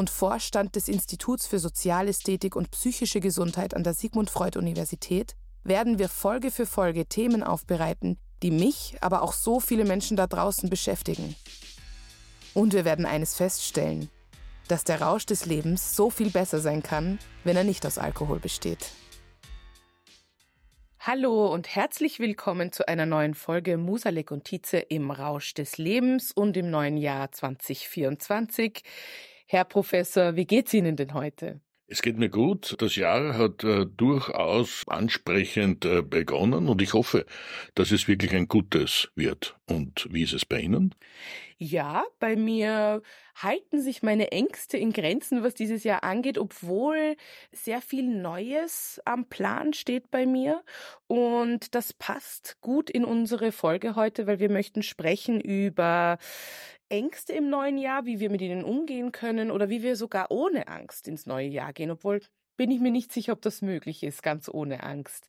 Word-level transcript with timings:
und 0.00 0.08
Vorstand 0.08 0.76
des 0.76 0.88
Instituts 0.88 1.46
für 1.46 1.58
Sozialästhetik 1.58 2.56
und 2.56 2.70
psychische 2.70 3.20
Gesundheit 3.20 3.74
an 3.74 3.84
der 3.84 3.92
Sigmund 3.92 4.30
Freud 4.30 4.58
Universität, 4.58 5.36
werden 5.62 5.98
wir 5.98 6.08
Folge 6.08 6.50
für 6.50 6.64
Folge 6.64 7.04
Themen 7.04 7.42
aufbereiten, 7.42 8.18
die 8.42 8.50
mich, 8.50 8.96
aber 9.02 9.20
auch 9.20 9.34
so 9.34 9.60
viele 9.60 9.84
Menschen 9.84 10.16
da 10.16 10.26
draußen 10.26 10.70
beschäftigen. 10.70 11.36
Und 12.54 12.72
wir 12.72 12.86
werden 12.86 13.04
eines 13.04 13.34
feststellen, 13.34 14.08
dass 14.68 14.84
der 14.84 15.02
Rausch 15.02 15.26
des 15.26 15.44
Lebens 15.44 15.94
so 15.94 16.08
viel 16.08 16.30
besser 16.30 16.60
sein 16.60 16.82
kann, 16.82 17.18
wenn 17.44 17.58
er 17.58 17.64
nicht 17.64 17.84
aus 17.84 17.98
Alkohol 17.98 18.40
besteht. 18.40 18.92
Hallo 20.98 21.52
und 21.52 21.76
herzlich 21.76 22.20
willkommen 22.20 22.72
zu 22.72 22.88
einer 22.88 23.04
neuen 23.04 23.34
Folge 23.34 23.76
Musalek 23.76 24.30
und 24.30 24.44
Tietze 24.44 24.78
im 24.78 25.10
Rausch 25.10 25.52
des 25.52 25.76
Lebens 25.76 26.32
und 26.32 26.56
im 26.56 26.70
neuen 26.70 26.96
Jahr 26.96 27.30
2024. 27.32 28.82
Herr 29.52 29.64
Professor, 29.64 30.36
wie 30.36 30.46
geht's 30.46 30.72
Ihnen 30.72 30.94
denn 30.94 31.12
heute? 31.12 31.60
Es 31.88 32.02
geht 32.02 32.16
mir 32.16 32.28
gut. 32.28 32.76
Das 32.78 32.94
Jahr 32.94 33.36
hat 33.36 33.64
äh, 33.64 33.84
durchaus 33.84 34.84
ansprechend 34.86 35.84
äh, 35.84 36.02
begonnen 36.02 36.68
und 36.68 36.80
ich 36.80 36.94
hoffe, 36.94 37.26
dass 37.74 37.90
es 37.90 38.06
wirklich 38.06 38.32
ein 38.32 38.46
gutes 38.46 39.10
wird. 39.16 39.56
Und 39.68 40.06
wie 40.12 40.22
ist 40.22 40.34
es 40.34 40.46
bei 40.46 40.60
Ihnen? 40.60 40.94
Ja, 41.58 42.04
bei 42.20 42.36
mir 42.36 43.02
halten 43.34 43.82
sich 43.82 44.04
meine 44.04 44.30
Ängste 44.30 44.78
in 44.78 44.92
Grenzen, 44.92 45.42
was 45.42 45.54
dieses 45.54 45.82
Jahr 45.82 46.04
angeht, 46.04 46.38
obwohl 46.38 47.16
sehr 47.50 47.80
viel 47.80 48.04
Neues 48.06 49.00
am 49.04 49.28
Plan 49.28 49.72
steht 49.72 50.12
bei 50.12 50.26
mir. 50.26 50.62
Und 51.08 51.74
das 51.74 51.92
passt 51.92 52.58
gut 52.60 52.88
in 52.88 53.04
unsere 53.04 53.50
Folge 53.50 53.96
heute, 53.96 54.28
weil 54.28 54.38
wir 54.38 54.48
möchten 54.48 54.84
sprechen 54.84 55.40
über 55.40 56.18
Ängste 56.90 57.32
im 57.32 57.48
neuen 57.50 57.78
Jahr, 57.78 58.04
wie 58.04 58.20
wir 58.20 58.30
mit 58.30 58.42
ihnen 58.42 58.64
umgehen 58.64 59.12
können 59.12 59.50
oder 59.50 59.70
wie 59.70 59.82
wir 59.82 59.96
sogar 59.96 60.30
ohne 60.30 60.68
Angst 60.68 61.08
ins 61.08 61.26
neue 61.26 61.48
Jahr 61.48 61.72
gehen, 61.72 61.90
obwohl 61.90 62.20
bin 62.56 62.70
ich 62.70 62.80
mir 62.80 62.90
nicht 62.90 63.12
sicher, 63.12 63.32
ob 63.32 63.40
das 63.42 63.62
möglich 63.62 64.02
ist, 64.02 64.22
ganz 64.22 64.48
ohne 64.48 64.82
Angst. 64.82 65.26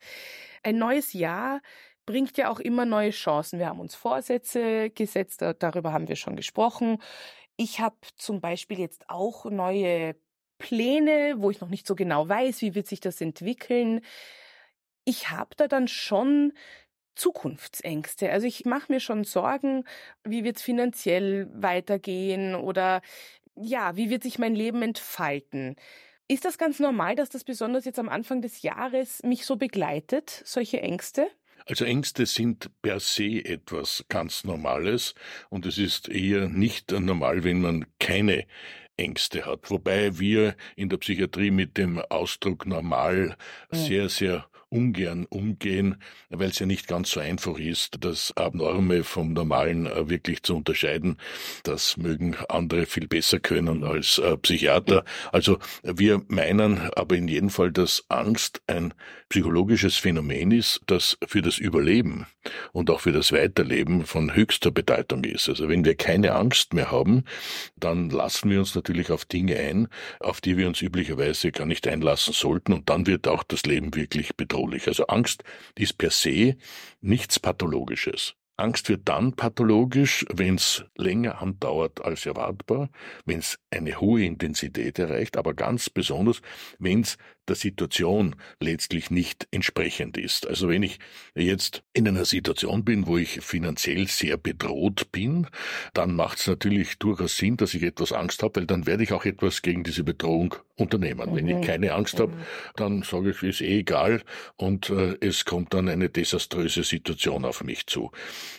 Ein 0.63 0.77
neues 0.77 1.13
Jahr 1.13 1.61
bringt 2.05 2.35
ja 2.37 2.49
auch 2.49 2.59
immer 2.59 2.85
neue 2.85 3.11
Chancen. 3.11 3.59
Wir 3.59 3.67
haben 3.67 3.79
uns 3.79 3.95
Vorsätze 3.95 4.89
gesetzt, 4.89 5.41
darüber 5.41 5.93
haben 5.93 6.09
wir 6.09 6.17
schon 6.17 6.35
gesprochen. 6.35 6.97
Ich 7.55 7.79
habe 7.79 7.95
zum 8.17 8.41
Beispiel 8.41 8.79
jetzt 8.79 9.09
auch 9.09 9.45
neue 9.45 10.15
Pläne, 10.57 11.35
wo 11.37 11.51
ich 11.51 11.61
noch 11.61 11.69
nicht 11.69 11.87
so 11.87 11.95
genau 11.95 12.27
weiß, 12.27 12.61
wie 12.61 12.75
wird 12.75 12.87
sich 12.87 12.99
das 12.99 13.21
entwickeln. 13.21 14.01
Ich 15.05 15.29
habe 15.29 15.55
da 15.55 15.67
dann 15.67 15.87
schon 15.87 16.53
Zukunftsängste. 17.21 18.31
Also 18.31 18.47
ich 18.47 18.65
mache 18.65 18.91
mir 18.91 18.99
schon 18.99 19.23
Sorgen, 19.25 19.83
wie 20.23 20.43
wird 20.43 20.57
es 20.57 20.63
finanziell 20.63 21.47
weitergehen 21.53 22.55
oder 22.55 23.01
ja, 23.55 23.95
wie 23.95 24.09
wird 24.09 24.23
sich 24.23 24.39
mein 24.39 24.55
Leben 24.55 24.81
entfalten. 24.81 25.75
Ist 26.27 26.45
das 26.45 26.57
ganz 26.57 26.79
normal, 26.79 27.15
dass 27.15 27.29
das 27.29 27.43
besonders 27.43 27.85
jetzt 27.85 27.99
am 27.99 28.09
Anfang 28.09 28.41
des 28.41 28.63
Jahres 28.63 29.21
mich 29.21 29.45
so 29.45 29.55
begleitet, 29.55 30.41
solche 30.45 30.81
Ängste? 30.81 31.27
Also 31.67 31.85
Ängste 31.85 32.25
sind 32.25 32.71
per 32.81 32.99
se 32.99 33.45
etwas 33.45 34.03
ganz 34.09 34.43
Normales 34.43 35.13
und 35.49 35.67
es 35.67 35.77
ist 35.77 36.09
eher 36.09 36.49
nicht 36.49 36.91
normal, 36.91 37.43
wenn 37.43 37.61
man 37.61 37.85
keine 37.99 38.47
Ängste 38.97 39.45
hat. 39.45 39.69
Wobei 39.69 40.17
wir 40.17 40.55
in 40.75 40.89
der 40.89 40.97
Psychiatrie 40.97 41.51
mit 41.51 41.77
dem 41.77 41.99
Ausdruck 41.99 42.65
normal 42.65 43.37
sehr, 43.71 44.09
sehr 44.09 44.47
ungern 44.71 45.25
umgehen, 45.29 45.97
weil 46.29 46.49
es 46.49 46.59
ja 46.59 46.65
nicht 46.65 46.87
ganz 46.87 47.11
so 47.11 47.19
einfach 47.19 47.59
ist, 47.59 47.97
das 47.99 48.35
Abnorme 48.37 49.03
vom 49.03 49.33
Normalen 49.33 49.85
äh, 49.85 50.09
wirklich 50.09 50.43
zu 50.43 50.55
unterscheiden. 50.55 51.17
Das 51.63 51.97
mögen 51.97 52.35
andere 52.47 52.85
viel 52.85 53.07
besser 53.07 53.39
können 53.39 53.83
als 53.83 54.17
äh, 54.17 54.37
Psychiater. 54.37 55.03
Also 55.31 55.59
wir 55.83 56.21
meinen 56.29 56.79
aber 56.95 57.15
in 57.15 57.27
jedem 57.27 57.49
Fall, 57.49 57.71
dass 57.71 58.05
Angst 58.07 58.61
ein 58.67 58.93
psychologisches 59.27 59.97
Phänomen 59.97 60.51
ist, 60.51 60.81
das 60.87 61.17
für 61.25 61.41
das 61.41 61.57
Überleben 61.57 62.25
und 62.71 62.89
auch 62.89 63.01
für 63.01 63.11
das 63.11 63.31
Weiterleben 63.31 64.05
von 64.05 64.35
höchster 64.35 64.71
Bedeutung 64.71 65.23
ist. 65.23 65.47
Also 65.47 65.69
wenn 65.69 65.85
wir 65.85 65.95
keine 65.95 66.33
Angst 66.33 66.73
mehr 66.73 66.91
haben, 66.91 67.23
dann 67.77 68.09
lassen 68.09 68.49
wir 68.49 68.59
uns 68.59 68.75
natürlich 68.75 69.11
auf 69.11 69.25
Dinge 69.25 69.57
ein, 69.57 69.87
auf 70.19 70.41
die 70.41 70.57
wir 70.57 70.67
uns 70.67 70.81
üblicherweise 70.81 71.51
gar 71.51 71.65
nicht 71.65 71.87
einlassen 71.87 72.33
sollten 72.33 72.73
und 72.73 72.89
dann 72.89 73.07
wird 73.07 73.27
auch 73.27 73.43
das 73.43 73.65
Leben 73.65 73.95
wirklich 73.95 74.35
bedroht 74.35 74.60
bedrohlich. 74.61 74.87
Also 74.87 75.07
Angst 75.07 75.43
ist 75.77 75.97
per 75.97 76.11
se 76.11 76.55
nichts 77.01 77.39
Pathologisches. 77.39 78.35
Angst 78.57 78.89
wird 78.89 79.09
dann 79.09 79.33
pathologisch, 79.33 80.25
wenn 80.31 80.55
es 80.55 80.85
länger 80.95 81.41
andauert 81.41 82.05
als 82.05 82.27
erwartbar, 82.27 82.89
wenn 83.25 83.39
es 83.39 83.57
eine 83.71 83.99
hohe 83.99 84.23
Intensität 84.23 84.99
erreicht, 84.99 85.35
aber 85.35 85.55
ganz 85.55 85.89
besonders, 85.89 86.41
wenn 86.77 87.01
es 87.01 87.17
der 87.51 87.57
Situation 87.57 88.35
letztlich 88.61 89.11
nicht 89.11 89.45
entsprechend 89.51 90.17
ist. 90.17 90.47
Also 90.47 90.69
wenn 90.69 90.83
ich 90.83 90.99
jetzt 91.35 91.83
in 91.93 92.07
einer 92.07 92.23
Situation 92.23 92.85
bin, 92.85 93.07
wo 93.07 93.17
ich 93.17 93.41
finanziell 93.41 94.07
sehr 94.07 94.37
bedroht 94.37 95.11
bin, 95.11 95.47
dann 95.93 96.15
macht 96.15 96.39
es 96.39 96.47
natürlich 96.47 96.97
durchaus 96.97 97.35
Sinn, 97.35 97.57
dass 97.57 97.73
ich 97.73 97.83
etwas 97.83 98.13
Angst 98.13 98.41
habe, 98.41 98.61
weil 98.61 98.67
dann 98.67 98.87
werde 98.87 99.03
ich 99.03 99.11
auch 99.11 99.25
etwas 99.25 99.61
gegen 99.61 99.83
diese 99.83 100.05
Bedrohung 100.05 100.55
unternehmen. 100.77 101.29
Mhm. 101.29 101.35
Wenn 101.35 101.47
ich 101.49 101.55
mhm. 101.55 101.61
keine 101.61 101.93
Angst 101.93 102.17
mhm. 102.17 102.21
habe, 102.21 102.33
dann 102.77 103.03
sage 103.03 103.31
ich, 103.31 103.43
ist 103.43 103.61
eh 103.61 103.79
egal 103.79 104.21
und 104.55 104.89
äh, 104.89 105.17
es 105.19 105.43
kommt 105.43 105.73
dann 105.73 105.89
eine 105.89 106.09
desaströse 106.09 106.83
Situation 106.83 107.43
auf 107.43 107.65
mich 107.65 107.85
zu. 107.87 108.11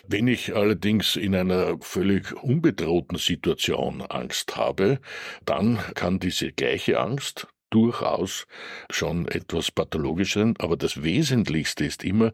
Wenn 0.07 0.27
ich 0.27 0.55
allerdings 0.55 1.15
in 1.15 1.35
einer 1.35 1.77
völlig 1.79 2.31
unbedrohten 2.43 3.17
Situation 3.17 4.03
Angst 4.03 4.55
habe, 4.55 4.99
dann 5.45 5.79
kann 5.95 6.19
diese 6.19 6.51
gleiche 6.51 6.99
Angst 6.99 7.47
durchaus 7.73 8.47
schon 8.89 9.27
etwas 9.27 9.71
pathologisch 9.71 10.33
sein, 10.33 10.55
aber 10.59 10.77
das 10.77 11.03
Wesentlichste 11.03 11.85
ist 11.85 12.03
immer, 12.03 12.33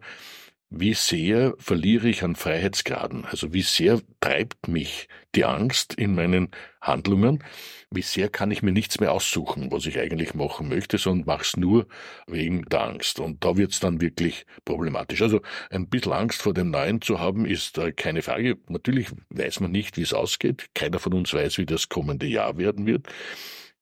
wie 0.72 0.94
sehr 0.94 1.56
verliere 1.58 2.10
ich 2.10 2.24
an 2.24 2.36
Freiheitsgraden? 2.36 3.26
Also 3.26 3.54
wie 3.54 3.64
sehr 3.64 4.02
treibt 4.20 4.68
mich 4.68 5.08
die 5.34 5.44
Angst 5.44 5.96
in 5.96 6.14
meinen 6.14 6.52
Handlungen? 6.80 7.44
Wie 7.90 8.04
sehr 8.04 8.30
kann 8.30 8.52
ich 8.52 8.62
mir 8.62 8.72
nichts 8.72 9.00
mehr 9.00 9.12
aussuchen, 9.12 9.72
was 9.72 9.88
ich 9.88 9.98
eigentlich 9.98 10.36
machen 10.36 10.70
möchte, 10.70 11.00
sondern 11.00 11.26
mache 11.26 11.42
es 11.42 11.58
nur 11.58 11.88
wegen 12.28 12.66
der 12.66 12.84
Angst. 12.84 13.20
Und 13.20 13.44
da 13.44 13.58
wird 13.58 13.72
es 13.72 13.80
dann 13.80 14.00
wirklich 14.00 14.46
problematisch. 14.64 15.24
Also 15.24 15.42
ein 15.72 15.90
bisschen 15.90 16.14
Angst 16.14 16.40
vor 16.40 16.54
dem 16.54 16.70
Neuen 16.70 17.02
zu 17.02 17.20
haben, 17.20 17.48
ist 17.48 17.80
äh, 17.80 17.92
keine 17.92 18.22
Frage. 18.22 18.58
Natürlich 18.68 19.08
weiß 19.30 19.62
man 19.62 19.72
nicht, 19.72 19.98
wie 19.98 20.04
es 20.04 20.14
ausgeht. 20.14 20.68
Keiner 20.76 21.00
von 21.00 21.16
uns 21.16 21.34
weiß, 21.34 21.58
wie 21.58 21.66
das 21.66 21.90
kommende 21.90 22.28
Jahr 22.28 22.60
werden 22.60 22.86
wird. 22.86 23.08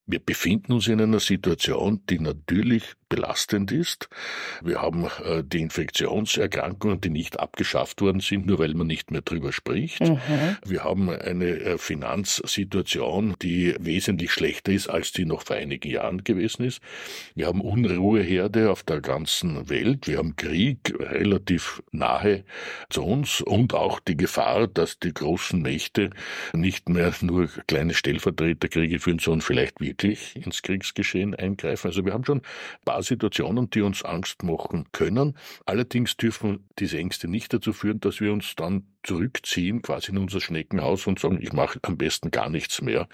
Wir 0.08 0.20
befinden 0.20 0.72
uns 0.72 0.88
in 0.88 1.02
einer 1.02 1.20
Situation, 1.20 2.02
die 2.10 2.20
natürlich 2.20 2.84
belastend 3.10 3.72
ist. 3.72 4.10
Wir 4.62 4.82
haben 4.82 5.06
äh, 5.24 5.44
die 5.44 5.62
Infektionserkrankungen, 5.62 7.02
die 7.02 7.10
nicht 7.10 7.40
abgeschafft 7.40 8.02
worden 8.02 8.20
sind, 8.20 8.46
nur 8.46 8.60
weil 8.60 8.74
man 8.74 8.88
nicht 8.88 9.12
mehr 9.12 9.22
drüber 9.22 9.52
spricht. 9.52 10.02
Mhm. 10.02 10.20
Wir 10.66 10.84
haben 10.84 11.10
eine 11.10 11.60
äh, 11.60 11.78
Finanzsituation, 11.78 13.36
die 13.42 13.76
wesentlich 13.80 14.32
schlechter 14.32 14.72
ist, 14.72 14.90
als 14.90 15.12
die 15.12 15.26
noch 15.26 15.44
vor 15.44 15.56
einigen 15.56 15.90
Jahren 15.90 16.24
gewesen 16.24 16.66
ist. 16.66 16.82
Wir 17.36 17.48
haben 17.48 17.62
Unruheherde 17.62 18.72
auf 18.72 18.84
der 18.84 19.02
ganzen 19.02 19.70
Welt. 19.70 20.08
Wir 20.08 20.18
haben 20.18 20.36
Krieg 20.36 20.94
relativ 21.00 21.82
nahe 21.92 22.44
zu 22.90 23.04
uns 23.04 23.42
und 23.42 23.74
auch 23.74 24.00
die 24.00 24.18
Gefahr, 24.18 24.68
dass 24.68 25.00
die 25.00 25.14
großen 25.14 25.62
Mächte 25.62 26.10
nicht 26.54 26.90
mehr 26.90 27.14
nur 27.22 27.48
kleine 27.68 27.94
Stellvertreterkriege 27.94 29.00
führen, 29.00 29.20
sondern 29.20 29.42
vielleicht 29.42 29.80
wirklich 29.98 30.36
ins 30.36 30.62
Kriegsgeschehen 30.62 31.36
eingreifen. 31.36 31.88
Also 31.88 32.06
wir 32.06 32.14
haben 32.14 32.26
schon 32.26 32.42
Situationen, 33.00 33.70
die 33.70 33.82
uns 33.82 34.04
Angst 34.04 34.44
machen 34.44 34.86
können. 34.92 35.38
Allerdings 35.66 36.18
dürfen 36.18 36.68
diese 36.80 36.98
Ängste 36.98 37.28
nicht 37.28 37.54
dazu 37.54 37.74
führen, 37.74 38.00
dass 38.00 38.22
wir 38.22 38.32
uns 38.32 38.56
dann 38.56 38.88
zurückziehen, 39.04 39.82
quasi 39.82 40.12
in 40.12 40.18
unser 40.18 40.42
Schneckenhaus 40.42 41.08
und 41.08 41.20
sagen, 41.20 41.40
ich 41.42 41.54
mache 41.54 41.80
am 41.84 41.98
besten 41.98 42.32
gar 42.32 42.50
nichts 42.50 42.82
mehr, 42.82 43.08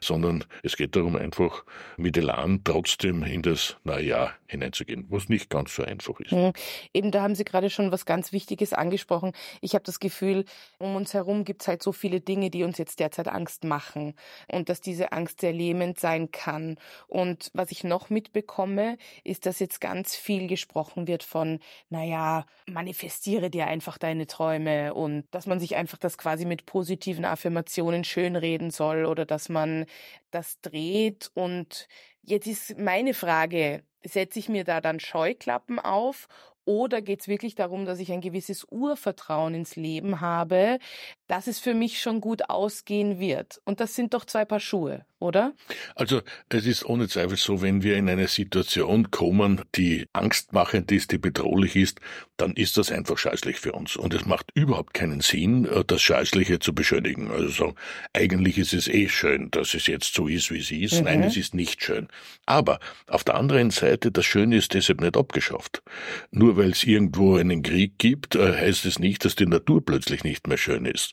sondern 0.00 0.44
es 0.62 0.76
geht 0.76 0.96
darum, 0.96 1.16
einfach 1.16 1.64
mit 1.96 2.16
Elan 2.16 2.62
trotzdem 2.64 3.22
in 3.22 3.42
das 3.42 3.76
Jahr 3.84 4.34
hineinzugehen, 4.46 5.06
was 5.08 5.28
nicht 5.28 5.50
ganz 5.50 5.74
so 5.74 5.82
einfach 5.82 6.20
ist. 6.20 6.32
Mhm. 6.32 6.52
Eben, 6.92 7.10
da 7.10 7.22
haben 7.22 7.34
Sie 7.34 7.44
gerade 7.44 7.70
schon 7.70 7.92
was 7.92 8.04
ganz 8.04 8.32
Wichtiges 8.32 8.72
angesprochen. 8.72 9.32
Ich 9.60 9.74
habe 9.74 9.84
das 9.84 10.00
Gefühl, 10.00 10.44
um 10.78 10.96
uns 10.96 11.14
herum 11.14 11.44
gibt 11.44 11.62
es 11.62 11.68
halt 11.68 11.82
so 11.82 11.92
viele 11.92 12.20
Dinge, 12.20 12.50
die 12.50 12.64
uns 12.64 12.78
jetzt 12.78 13.00
derzeit 13.00 13.28
Angst 13.28 13.64
machen 13.64 14.14
und 14.50 14.68
dass 14.68 14.80
diese 14.80 15.12
Angst 15.12 15.40
sehr 15.40 15.52
lähmend 15.52 15.98
sein 15.98 16.30
kann. 16.30 16.76
Und 17.08 17.50
was 17.54 17.70
ich 17.70 17.84
noch 17.84 18.10
mitbekomme, 18.10 18.98
ist, 19.24 19.46
dass 19.46 19.58
jetzt 19.58 19.80
ganz 19.80 20.16
viel 20.16 20.46
gesprochen 20.46 21.06
wird 21.06 21.22
von, 21.22 21.60
naja, 21.88 22.46
manifestiere 22.66 23.50
dir 23.50 23.66
einfach 23.66 23.98
deine 23.98 24.26
Träume 24.26 24.94
und 24.94 25.29
dass 25.30 25.46
man 25.46 25.60
sich 25.60 25.76
einfach 25.76 25.98
das 25.98 26.18
quasi 26.18 26.44
mit 26.44 26.66
positiven 26.66 27.24
Affirmationen 27.24 28.04
schönreden 28.04 28.70
soll 28.70 29.04
oder 29.04 29.24
dass 29.24 29.48
man 29.48 29.86
das 30.30 30.60
dreht. 30.60 31.30
Und 31.34 31.88
jetzt 32.22 32.46
ist 32.46 32.78
meine 32.78 33.14
Frage, 33.14 33.82
setze 34.04 34.38
ich 34.38 34.48
mir 34.48 34.64
da 34.64 34.80
dann 34.80 35.00
Scheuklappen 35.00 35.78
auf 35.78 36.28
oder 36.64 37.02
geht 37.02 37.20
es 37.20 37.28
wirklich 37.28 37.54
darum, 37.54 37.84
dass 37.86 37.98
ich 37.98 38.12
ein 38.12 38.20
gewisses 38.20 38.64
Urvertrauen 38.70 39.54
ins 39.54 39.76
Leben 39.76 40.20
habe, 40.20 40.78
dass 41.26 41.46
es 41.46 41.58
für 41.58 41.74
mich 41.74 42.00
schon 42.00 42.20
gut 42.20 42.48
ausgehen 42.48 43.18
wird? 43.18 43.60
Und 43.64 43.80
das 43.80 43.94
sind 43.94 44.14
doch 44.14 44.24
zwei 44.24 44.44
Paar 44.44 44.60
Schuhe 44.60 45.04
oder? 45.20 45.54
Also 45.94 46.22
es 46.48 46.66
ist 46.66 46.84
ohne 46.84 47.08
Zweifel 47.08 47.36
so, 47.36 47.62
wenn 47.62 47.82
wir 47.82 47.96
in 47.96 48.08
eine 48.08 48.26
Situation 48.26 49.10
kommen, 49.10 49.62
die 49.76 50.06
angstmachend 50.12 50.90
ist, 50.90 51.12
die 51.12 51.18
bedrohlich 51.18 51.76
ist, 51.76 52.00
dann 52.36 52.54
ist 52.54 52.78
das 52.78 52.90
einfach 52.90 53.18
scheißlich 53.18 53.60
für 53.60 53.72
uns. 53.72 53.96
Und 53.96 54.14
es 54.14 54.24
macht 54.24 54.50
überhaupt 54.54 54.94
keinen 54.94 55.20
Sinn, 55.20 55.68
das 55.86 56.00
Scheißliche 56.00 56.58
zu 56.58 56.74
beschönigen. 56.74 57.30
Also 57.30 57.48
sagen, 57.48 57.74
eigentlich 58.14 58.58
ist 58.58 58.72
es 58.72 58.88
eh 58.88 59.08
schön, 59.08 59.50
dass 59.50 59.74
es 59.74 59.86
jetzt 59.86 60.14
so 60.14 60.26
ist, 60.26 60.50
wie 60.50 60.58
es 60.58 60.70
ist. 60.70 61.00
Mhm. 61.00 61.04
Nein, 61.04 61.22
es 61.22 61.36
ist 61.36 61.54
nicht 61.54 61.84
schön. 61.84 62.08
Aber 62.46 62.80
auf 63.06 63.24
der 63.24 63.34
anderen 63.34 63.70
Seite, 63.70 64.10
das 64.10 64.24
Schöne 64.24 64.56
ist 64.56 64.74
deshalb 64.74 65.00
nicht 65.00 65.16
abgeschafft. 65.16 65.82
Nur 66.30 66.56
weil 66.56 66.70
es 66.70 66.84
irgendwo 66.84 67.36
einen 67.36 67.62
Krieg 67.62 67.98
gibt, 67.98 68.36
äh, 68.36 68.56
heißt 68.56 68.86
es 68.86 68.98
nicht, 68.98 69.24
dass 69.24 69.36
die 69.36 69.46
Natur 69.46 69.84
plötzlich 69.84 70.24
nicht 70.24 70.46
mehr 70.46 70.58
schön 70.58 70.86
ist. 70.86 71.12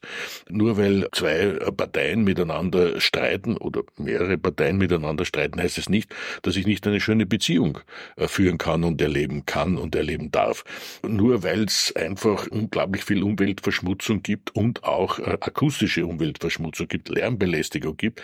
Nur 0.50 0.78
weil 0.78 1.08
zwei 1.12 1.58
Parteien 1.76 2.24
miteinander 2.24 3.02
streiten 3.02 3.58
oder 3.58 3.84
mehrere 4.00 4.38
Parteien 4.38 4.78
miteinander 4.78 5.26
streiten, 5.26 5.62
heißt 5.62 5.78
es 5.78 5.90
nicht, 5.90 6.14
dass 6.42 6.56
ich 6.56 6.66
nicht 6.66 6.86
eine 6.88 7.00
schöne 7.00 7.26
Beziehung 7.26 7.80
äh, 8.16 8.28
führen 8.28 8.58
kann 8.58 8.84
und 8.84 9.02
erleben 9.02 9.46
kann 9.46 9.78
und 9.78 9.96
erleben 9.96 10.32
darf. 10.32 10.64
Nur 11.08 11.44
weil 11.44 11.64
es 11.64 11.96
einfach 11.96 12.48
unglaublich 12.48 13.04
viel 13.04 13.24
Umweltverschmutzung 13.24 14.24
gibt 14.24 14.56
und 14.56 14.84
auch 14.84 15.20
äh, 15.20 15.38
akustische 15.40 16.06
Umweltverschmutzung 16.06 16.88
gibt, 16.88 17.10
Lärmbelästigung 17.10 17.98
gibt, 17.98 18.22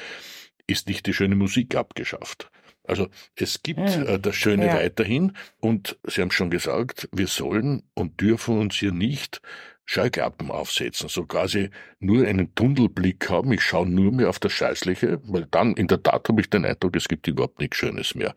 ist 0.67 0.87
nicht 0.87 1.05
die 1.05 1.13
schöne 1.13 1.35
Musik 1.35 1.75
abgeschafft. 1.75 2.49
Also 2.85 3.07
es 3.35 3.63
gibt 3.63 3.89
hm. 3.89 4.07
äh, 4.07 4.19
das 4.19 4.35
Schöne 4.35 4.67
ja. 4.67 4.75
weiterhin 4.75 5.33
und 5.59 5.97
Sie 6.05 6.21
haben 6.21 6.31
schon 6.31 6.49
gesagt, 6.49 7.07
wir 7.11 7.27
sollen 7.27 7.83
und 7.93 8.19
dürfen 8.19 8.57
uns 8.59 8.75
hier 8.75 8.91
nicht 8.91 9.41
Scheuklappen 9.85 10.49
aufsetzen, 10.49 11.09
so 11.09 11.25
quasi 11.25 11.69
nur 11.99 12.25
einen 12.25 12.55
Tunnelblick 12.55 13.29
haben, 13.29 13.51
ich 13.51 13.61
schaue 13.61 13.87
nur 13.87 14.11
mehr 14.11 14.29
auf 14.29 14.39
das 14.39 14.53
Scheißliche, 14.53 15.21
weil 15.25 15.45
dann 15.51 15.73
in 15.73 15.87
der 15.87 16.01
Tat 16.01 16.27
habe 16.29 16.41
ich 16.41 16.49
den 16.49 16.65
Eindruck, 16.65 16.95
es 16.95 17.07
gibt 17.07 17.27
überhaupt 17.27 17.59
nichts 17.59 17.77
Schönes 17.77 18.15
mehr. 18.15 18.33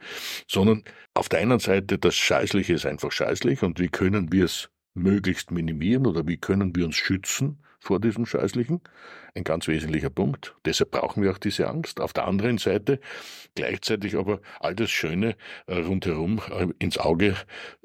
Sondern 0.48 0.82
auf 1.14 1.28
der 1.28 1.40
einen 1.40 1.58
Seite, 1.60 1.98
das 1.98 2.16
Scheißliche 2.16 2.74
ist 2.74 2.86
einfach 2.86 3.12
scheißlich 3.12 3.62
und 3.62 3.78
wie 3.78 3.88
können 3.88 4.32
wir 4.32 4.44
es 4.44 4.70
möglichst 4.94 5.50
minimieren 5.50 6.06
oder 6.06 6.26
wie 6.26 6.38
können 6.38 6.74
wir 6.74 6.84
uns 6.86 6.96
schützen 6.96 7.62
vor 7.78 8.00
diesem 8.00 8.26
Scheißlichen? 8.26 8.80
Ein 9.36 9.44
ganz 9.44 9.68
wesentlicher 9.68 10.08
Punkt. 10.08 10.54
Deshalb 10.64 10.92
brauchen 10.92 11.22
wir 11.22 11.30
auch 11.30 11.36
diese 11.36 11.68
Angst. 11.68 12.00
Auf 12.00 12.14
der 12.14 12.26
anderen 12.26 12.56
Seite 12.56 13.00
gleichzeitig 13.56 14.16
aber 14.16 14.40
all 14.60 14.76
das 14.76 14.90
Schöne 14.90 15.34
äh, 15.66 15.74
rundherum 15.74 16.40
äh, 16.50 16.68
ins 16.78 16.96
Auge 16.96 17.34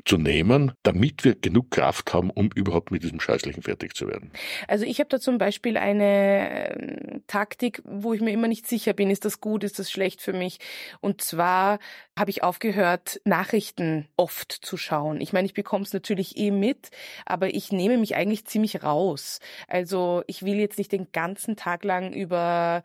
zu 0.05 0.17
nehmen, 0.17 0.73
damit 0.83 1.23
wir 1.23 1.35
genug 1.35 1.71
Kraft 1.71 2.13
haben, 2.13 2.29
um 2.29 2.51
überhaupt 2.53 2.91
mit 2.91 3.03
diesem 3.03 3.19
Scheißlichen 3.19 3.63
fertig 3.63 3.95
zu 3.95 4.07
werden. 4.07 4.31
Also 4.67 4.85
ich 4.85 4.99
habe 4.99 5.09
da 5.09 5.19
zum 5.19 5.37
Beispiel 5.37 5.77
eine 5.77 6.69
äh, 6.69 7.19
Taktik, 7.27 7.81
wo 7.85 8.13
ich 8.13 8.21
mir 8.21 8.31
immer 8.31 8.47
nicht 8.47 8.67
sicher 8.67 8.93
bin, 8.93 9.09
ist 9.09 9.25
das 9.25 9.41
gut, 9.41 9.63
ist 9.63 9.79
das 9.79 9.91
schlecht 9.91 10.21
für 10.21 10.33
mich. 10.33 10.59
Und 10.99 11.21
zwar 11.21 11.79
habe 12.17 12.29
ich 12.29 12.43
aufgehört, 12.43 13.19
Nachrichten 13.25 14.07
oft 14.17 14.51
zu 14.51 14.77
schauen. 14.77 15.21
Ich 15.21 15.33
meine, 15.33 15.45
ich 15.45 15.53
bekomme 15.53 15.83
es 15.83 15.93
natürlich 15.93 16.37
eh 16.37 16.51
mit, 16.51 16.91
aber 17.25 17.53
ich 17.53 17.71
nehme 17.71 17.97
mich 17.97 18.15
eigentlich 18.15 18.45
ziemlich 18.45 18.83
raus. 18.83 19.39
Also 19.67 20.23
ich 20.27 20.43
will 20.43 20.55
jetzt 20.55 20.77
nicht 20.77 20.91
den 20.91 21.11
ganzen 21.11 21.40
ganzen 21.41 21.55
Tag 21.55 21.83
lang 21.83 22.13
über 22.13 22.83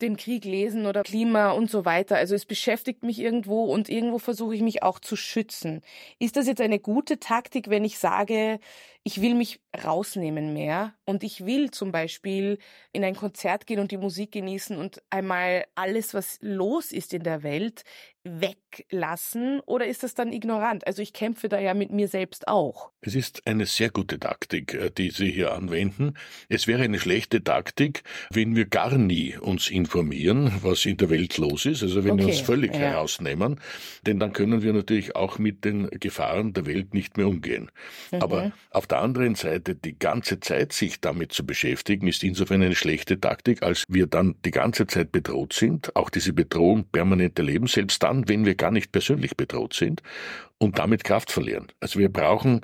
den 0.00 0.16
Krieg 0.16 0.44
lesen 0.44 0.86
oder 0.86 1.02
Klima 1.02 1.52
und 1.52 1.70
so 1.70 1.84
weiter. 1.84 2.16
Also 2.16 2.34
es 2.34 2.46
beschäftigt 2.46 3.04
mich 3.04 3.20
irgendwo 3.20 3.64
und 3.64 3.88
irgendwo 3.88 4.18
versuche 4.18 4.54
ich 4.54 4.60
mich 4.60 4.82
auch 4.82 4.98
zu 4.98 5.16
schützen. 5.16 5.82
Ist 6.18 6.36
das 6.36 6.46
jetzt 6.46 6.60
eine 6.60 6.80
gute 6.80 7.20
Taktik, 7.20 7.70
wenn 7.70 7.84
ich 7.84 7.98
sage, 7.98 8.58
ich 9.04 9.20
will 9.20 9.34
mich 9.34 9.60
rausnehmen 9.84 10.52
mehr 10.52 10.94
und 11.04 11.22
ich 11.22 11.46
will 11.46 11.70
zum 11.70 11.92
Beispiel 11.92 12.58
in 12.92 13.04
ein 13.04 13.14
Konzert 13.14 13.66
gehen 13.66 13.78
und 13.78 13.92
die 13.92 13.96
Musik 13.96 14.32
genießen 14.32 14.76
und 14.76 15.00
einmal 15.10 15.64
alles, 15.74 16.12
was 16.12 16.38
los 16.40 16.90
ist 16.90 17.14
in 17.14 17.22
der 17.22 17.42
Welt, 17.42 17.84
weglassen 18.24 19.60
oder 19.60 19.86
ist 19.86 20.02
das 20.02 20.14
dann 20.14 20.32
ignorant? 20.32 20.86
Also 20.86 21.02
ich 21.02 21.12
kämpfe 21.12 21.48
da 21.48 21.58
ja 21.60 21.74
mit 21.74 21.90
mir 21.90 22.08
selbst 22.08 22.48
auch. 22.48 22.90
Es 23.00 23.14
ist 23.14 23.46
eine 23.46 23.66
sehr 23.66 23.90
gute 23.90 24.18
Taktik, 24.18 24.74
äh, 24.74 24.90
die 24.90 25.10
Sie 25.10 25.30
hier 25.30 25.52
anwenden. 25.52 26.14
Es 26.48 26.66
wäre 26.66 26.82
eine 26.82 26.98
schlechte 26.98 27.44
Taktik, 27.44 28.02
wenn 28.30 28.56
wir 28.56 28.66
gar 28.66 28.96
nie 28.96 29.36
uns 29.36 29.68
informieren, 29.68 30.52
was 30.62 30.86
in 30.86 30.96
der 30.96 31.10
Welt 31.10 31.36
los 31.38 31.66
ist, 31.66 31.82
also 31.82 32.04
wenn 32.04 32.12
okay, 32.12 32.22
wir 32.22 32.28
uns 32.28 32.40
völlig 32.40 32.72
ja. 32.72 32.80
herausnehmen, 32.80 33.60
denn 34.06 34.18
dann 34.18 34.32
können 34.32 34.62
wir 34.62 34.72
natürlich 34.72 35.14
auch 35.16 35.38
mit 35.38 35.64
den 35.64 35.88
Gefahren 35.90 36.52
der 36.54 36.66
Welt 36.66 36.94
nicht 36.94 37.16
mehr 37.16 37.28
umgehen. 37.28 37.70
Mhm. 38.10 38.22
Aber 38.22 38.52
auf 38.70 38.86
der 38.86 39.00
anderen 39.00 39.34
Seite 39.34 39.74
die 39.74 39.98
ganze 39.98 40.40
Zeit 40.40 40.72
sich 40.72 41.00
damit 41.00 41.32
zu 41.32 41.44
beschäftigen, 41.44 42.06
ist 42.06 42.24
insofern 42.24 42.62
eine 42.62 42.74
schlechte 42.74 43.20
Taktik, 43.20 43.62
als 43.62 43.84
wir 43.88 44.06
dann 44.06 44.34
die 44.44 44.50
ganze 44.50 44.86
Zeit 44.86 45.12
bedroht 45.12 45.52
sind, 45.52 45.94
auch 45.94 46.10
diese 46.10 46.32
Bedrohung 46.32 46.84
permanent 46.84 47.38
erleben, 47.38 47.66
selbst 47.66 48.02
dann, 48.02 48.13
dann, 48.14 48.28
wenn 48.28 48.44
wir 48.44 48.54
gar 48.54 48.70
nicht 48.70 48.92
persönlich 48.92 49.36
bedroht 49.36 49.74
sind 49.74 50.02
und 50.58 50.78
damit 50.78 51.04
Kraft 51.04 51.30
verlieren. 51.30 51.68
Also 51.80 51.98
wir 51.98 52.12
brauchen 52.12 52.60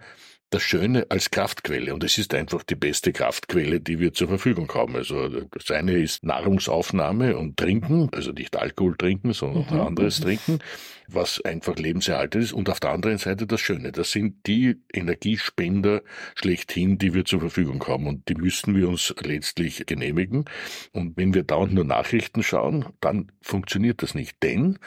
das 0.50 0.62
Schöne 0.62 1.06
als 1.08 1.30
Kraftquelle 1.30 1.94
und 1.94 2.02
es 2.02 2.18
ist 2.18 2.34
einfach 2.34 2.64
die 2.64 2.74
beste 2.74 3.12
Kraftquelle, 3.12 3.80
die 3.80 4.00
wir 4.00 4.12
zur 4.12 4.26
Verfügung 4.26 4.72
haben. 4.74 4.96
Also 4.96 5.28
das 5.28 5.70
eine 5.70 5.92
ist 5.92 6.24
Nahrungsaufnahme 6.24 7.36
und 7.36 7.56
Trinken, 7.56 8.08
also 8.12 8.32
nicht 8.32 8.56
Alkohol 8.56 8.96
trinken, 8.96 9.32
sondern 9.32 9.66
mhm. 9.72 9.80
anderes. 9.80 10.20
Trinken, 10.20 10.58
was 11.06 11.40
einfach 11.44 11.76
lebenserhaltend 11.76 12.44
ist 12.44 12.52
und 12.52 12.68
auf 12.68 12.80
der 12.80 12.90
anderen 12.90 13.18
Seite 13.18 13.46
das 13.46 13.60
Schöne. 13.60 13.92
Das 13.92 14.10
sind 14.10 14.46
die 14.46 14.76
Energiespender 14.92 16.02
schlechthin, 16.34 16.98
die 16.98 17.14
wir 17.14 17.24
zur 17.24 17.40
Verfügung 17.40 17.86
haben 17.86 18.08
und 18.08 18.28
die 18.28 18.34
müssen 18.34 18.76
wir 18.76 18.88
uns 18.88 19.14
letztlich 19.22 19.86
genehmigen. 19.86 20.46
Und 20.92 21.16
wenn 21.16 21.32
wir 21.32 21.44
dauernd 21.44 21.74
nur 21.74 21.84
Nachrichten 21.84 22.42
schauen, 22.42 22.86
dann 23.00 23.30
funktioniert 23.40 24.02
das 24.02 24.14
nicht, 24.14 24.42
denn 24.42 24.78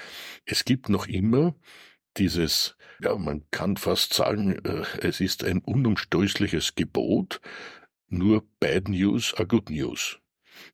es 0.46 0.66
gibt 0.66 0.90
noch 0.90 1.08
immer 1.08 1.56
dieses, 2.18 2.76
ja, 3.02 3.16
man 3.16 3.44
kann 3.52 3.78
fast 3.78 4.14
sagen, 4.14 4.60
äh, 4.64 4.84
es 5.02 5.20
ist 5.20 5.44
ein 5.44 5.60
unumstößliches 5.60 6.76
Gebot, 6.76 7.42
nur 8.08 8.44
Bad 8.60 8.90
News 8.90 9.34
are 9.36 9.48
Good 9.48 9.70
News. 9.70 10.20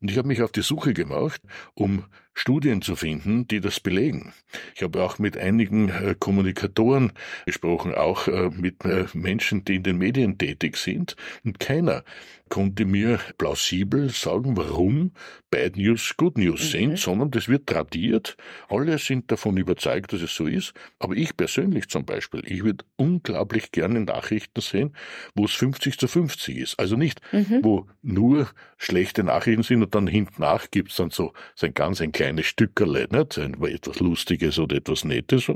Und 0.01 0.12
ich 0.12 0.17
habe 0.17 0.27
mich 0.27 0.41
auf 0.41 0.51
die 0.51 0.62
Suche 0.62 0.93
gemacht, 0.93 1.41
um 1.74 2.05
Studien 2.34 2.81
zu 2.81 2.96
finden, 2.96 3.48
die 3.48 3.60
das 3.60 3.79
belegen. 3.79 4.34
Ich 4.75 4.84
habe 4.84 5.03
auch 5.03 5.19
mit 5.19 5.38
einigen 5.38 5.89
äh, 5.89 6.15
Kommunikatoren 6.17 7.12
gesprochen, 7.46 7.93
auch 7.93 8.27
äh, 8.27 8.50
mit 8.50 8.84
Menschen, 9.13 9.65
die 9.65 9.75
in 9.75 9.84
den 9.84 9.98
Medien 9.98 10.38
tätig 10.38 10.77
sind, 10.77 11.15
und 11.43 11.60
keiner 11.60 12.03
konnte 12.50 12.86
mir 12.86 13.20
plausibel 13.38 14.10
sagen, 14.10 14.58
warum 14.58 15.12
Bad 15.51 15.77
News 15.77 16.15
Good 16.18 16.38
News 16.38 16.62
mhm. 16.62 16.68
sind, 16.68 17.00
sondern 17.00 17.32
das 17.32 17.48
wird 17.48 17.68
tradiert. 17.68 18.38
Alle 18.68 18.98
sind 18.98 19.32
davon 19.32 19.58
überzeugt, 19.58 20.13
dass 20.13 20.22
es 20.22 20.36
so 20.36 20.46
ist. 20.46 20.74
Aber 21.00 21.15
ich 21.15 21.36
persönlich 21.36 21.89
zum 21.89 22.06
Beispiel, 22.06 22.44
ich 22.46 22.63
würde 22.63 22.86
unglaublich 22.98 23.72
gerne 23.72 24.01
Nachrichten 24.01 24.62
sehen, 24.62 24.96
wo 25.36 25.46
es 25.46 25.53
50 25.53 25.98
zu 25.98 26.08
50 26.08 26.58
ist. 26.58 26.79
Also 26.79 26.96
nicht, 26.96 27.22
mhm. 27.32 27.60
wo 27.63 27.88
nur 28.01 28.50
schlechte 28.77 29.24
Nachrichten 29.24 29.63
sind 29.63 29.84
und 29.84 29.96
dann 29.96 30.08
hinten 30.08 30.41
nach 30.41 30.70
gibt 30.72 30.91
es 30.91 30.98
dann 30.98 31.10
so, 31.10 31.34
so 31.56 31.65
ein 31.65 31.74
ganz 31.74 32.01
ein 32.01 32.12
kleines 32.12 32.46
Stückerle, 32.46 33.08
nicht? 33.12 33.38
etwas 33.38 34.00
Lustiges 34.00 34.60
oder 34.60 34.77
etwas 34.77 35.03
Nettes, 35.03 35.50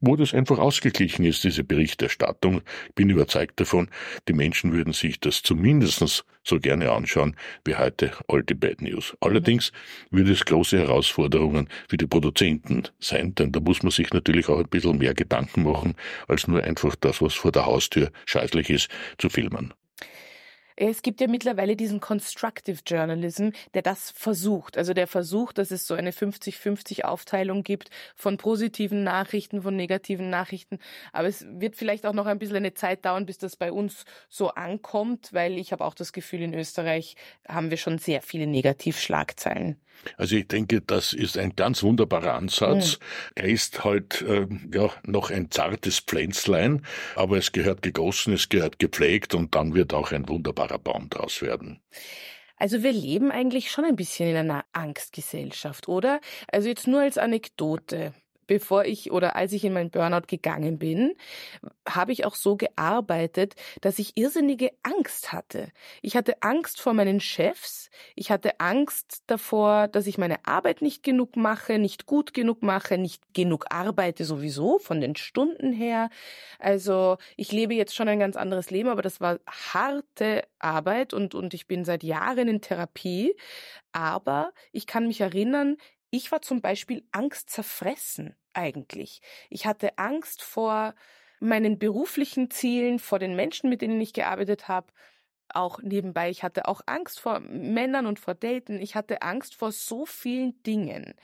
wo 0.00 0.16
das 0.16 0.34
einfach 0.34 0.58
ausgeglichen 0.58 1.24
ist, 1.24 1.44
diese 1.44 1.64
Berichterstattung. 1.64 2.62
Ich 2.88 2.94
bin 2.94 3.10
überzeugt 3.10 3.60
davon, 3.60 3.88
die 4.28 4.32
Menschen 4.32 4.72
würden 4.72 4.92
sich 4.92 5.20
das 5.20 5.42
zumindest 5.42 6.24
so 6.44 6.60
gerne 6.60 6.90
anschauen 6.90 7.36
wie 7.64 7.74
heute 7.74 8.12
all 8.28 8.42
die 8.42 8.54
Bad 8.54 8.82
News. 8.82 9.16
Allerdings 9.20 9.72
würde 10.10 10.32
es 10.32 10.44
große 10.44 10.78
Herausforderungen 10.78 11.68
für 11.88 11.96
die 11.96 12.06
Produzenten 12.06 12.84
sein, 13.00 13.34
denn 13.34 13.52
da 13.52 13.60
muss 13.60 13.82
man 13.82 13.90
sich 13.90 14.12
natürlich 14.12 14.48
auch 14.48 14.58
ein 14.58 14.68
bisschen 14.68 14.98
mehr 14.98 15.14
Gedanken 15.14 15.64
machen, 15.64 15.94
als 16.28 16.46
nur 16.46 16.62
einfach 16.62 16.94
das, 16.96 17.20
was 17.20 17.34
vor 17.34 17.52
der 17.52 17.66
Haustür 17.66 18.10
scheißlich 18.26 18.70
ist, 18.70 18.88
zu 19.18 19.28
filmen. 19.28 19.74
Es 20.76 21.02
gibt 21.02 21.20
ja 21.20 21.28
mittlerweile 21.28 21.76
diesen 21.76 22.00
Constructive 22.00 22.80
Journalism, 22.86 23.50
der 23.74 23.82
das 23.82 24.10
versucht. 24.10 24.76
Also 24.76 24.92
der 24.92 25.06
versucht, 25.06 25.58
dass 25.58 25.70
es 25.70 25.86
so 25.86 25.94
eine 25.94 26.10
50-50 26.10 27.02
Aufteilung 27.02 27.62
gibt 27.62 27.90
von 28.16 28.36
positiven 28.36 29.04
Nachrichten, 29.04 29.62
von 29.62 29.76
negativen 29.76 30.30
Nachrichten. 30.30 30.78
Aber 31.12 31.28
es 31.28 31.46
wird 31.48 31.76
vielleicht 31.76 32.06
auch 32.06 32.12
noch 32.12 32.26
ein 32.26 32.38
bisschen 32.38 32.56
eine 32.56 32.74
Zeit 32.74 33.04
dauern, 33.04 33.26
bis 33.26 33.38
das 33.38 33.56
bei 33.56 33.70
uns 33.70 34.04
so 34.28 34.50
ankommt, 34.50 35.32
weil 35.32 35.58
ich 35.58 35.72
habe 35.72 35.84
auch 35.84 35.94
das 35.94 36.12
Gefühl, 36.12 36.42
in 36.42 36.54
Österreich 36.54 37.16
haben 37.48 37.70
wir 37.70 37.76
schon 37.76 37.98
sehr 37.98 38.20
viele 38.20 38.46
Negativschlagzeilen. 38.46 39.76
Also 40.16 40.36
ich 40.36 40.48
denke, 40.48 40.80
das 40.80 41.12
ist 41.12 41.38
ein 41.38 41.56
ganz 41.56 41.82
wunderbarer 41.82 42.34
Ansatz. 42.34 42.98
Mhm. 42.98 43.04
Er 43.36 43.44
ist 43.44 43.84
halt 43.84 44.22
äh, 44.22 44.46
ja 44.72 44.90
noch 45.04 45.30
ein 45.30 45.50
zartes 45.50 46.00
Pflänzlein, 46.00 46.82
aber 47.16 47.38
es 47.38 47.52
gehört 47.52 47.82
gegossen, 47.82 48.34
es 48.34 48.48
gehört 48.48 48.78
gepflegt 48.78 49.34
und 49.34 49.54
dann 49.54 49.74
wird 49.74 49.94
auch 49.94 50.12
ein 50.12 50.28
wunderbarer 50.28 50.63
Baum 50.78 51.08
draus 51.10 51.42
werden. 51.42 51.82
Also 52.56 52.82
wir 52.82 52.92
leben 52.92 53.30
eigentlich 53.30 53.70
schon 53.70 53.84
ein 53.84 53.96
bisschen 53.96 54.28
in 54.28 54.36
einer 54.36 54.64
Angstgesellschaft, 54.72 55.88
oder? 55.88 56.20
Also 56.50 56.68
jetzt 56.68 56.86
nur 56.86 57.00
als 57.00 57.18
Anekdote 57.18 58.14
bevor 58.46 58.84
ich 58.84 59.10
oder 59.12 59.36
als 59.36 59.52
ich 59.52 59.64
in 59.64 59.72
meinen 59.72 59.90
Burnout 59.90 60.26
gegangen 60.26 60.78
bin, 60.78 61.14
habe 61.88 62.12
ich 62.12 62.24
auch 62.24 62.34
so 62.34 62.56
gearbeitet, 62.56 63.54
dass 63.80 63.98
ich 63.98 64.16
irrsinnige 64.16 64.70
Angst 64.82 65.32
hatte. 65.32 65.68
Ich 66.02 66.16
hatte 66.16 66.42
Angst 66.42 66.80
vor 66.80 66.94
meinen 66.94 67.20
Chefs, 67.20 67.90
ich 68.14 68.30
hatte 68.30 68.60
Angst 68.60 69.22
davor, 69.26 69.88
dass 69.88 70.06
ich 70.06 70.18
meine 70.18 70.46
Arbeit 70.46 70.82
nicht 70.82 71.02
genug 71.02 71.36
mache, 71.36 71.78
nicht 71.78 72.06
gut 72.06 72.34
genug 72.34 72.62
mache, 72.62 72.98
nicht 72.98 73.22
genug 73.34 73.66
arbeite 73.70 74.24
sowieso 74.24 74.78
von 74.78 75.00
den 75.00 75.16
Stunden 75.16 75.72
her. 75.72 76.10
Also 76.58 77.18
ich 77.36 77.52
lebe 77.52 77.74
jetzt 77.74 77.94
schon 77.94 78.08
ein 78.08 78.18
ganz 78.18 78.36
anderes 78.36 78.70
Leben, 78.70 78.88
aber 78.88 79.02
das 79.02 79.20
war 79.20 79.38
harte 79.46 80.44
Arbeit 80.58 81.12
und, 81.12 81.34
und 81.34 81.54
ich 81.54 81.66
bin 81.66 81.84
seit 81.84 82.02
Jahren 82.02 82.48
in 82.48 82.60
Therapie. 82.60 83.34
Aber 83.92 84.52
ich 84.72 84.86
kann 84.88 85.06
mich 85.06 85.20
erinnern, 85.20 85.76
ich 86.14 86.30
war 86.30 86.42
zum 86.42 86.60
Beispiel 86.60 87.02
angstzerfressen 87.10 88.36
eigentlich. 88.52 89.20
Ich 89.50 89.66
hatte 89.66 89.98
Angst 89.98 90.42
vor 90.42 90.94
meinen 91.40 91.76
beruflichen 91.78 92.50
Zielen, 92.52 93.00
vor 93.00 93.18
den 93.18 93.34
Menschen, 93.34 93.68
mit 93.68 93.82
denen 93.82 94.00
ich 94.00 94.12
gearbeitet 94.12 94.68
habe. 94.68 94.86
Auch 95.48 95.82
nebenbei, 95.82 96.30
ich 96.30 96.44
hatte 96.44 96.68
auch 96.68 96.82
Angst 96.86 97.18
vor 97.18 97.40
Männern 97.40 98.06
und 98.06 98.20
vor 98.20 98.34
Daten. 98.34 98.80
Ich 98.80 98.94
hatte 98.94 99.22
Angst 99.22 99.56
vor 99.56 99.72
so 99.72 100.06
vielen 100.06 100.62
Dingen. 100.62 101.14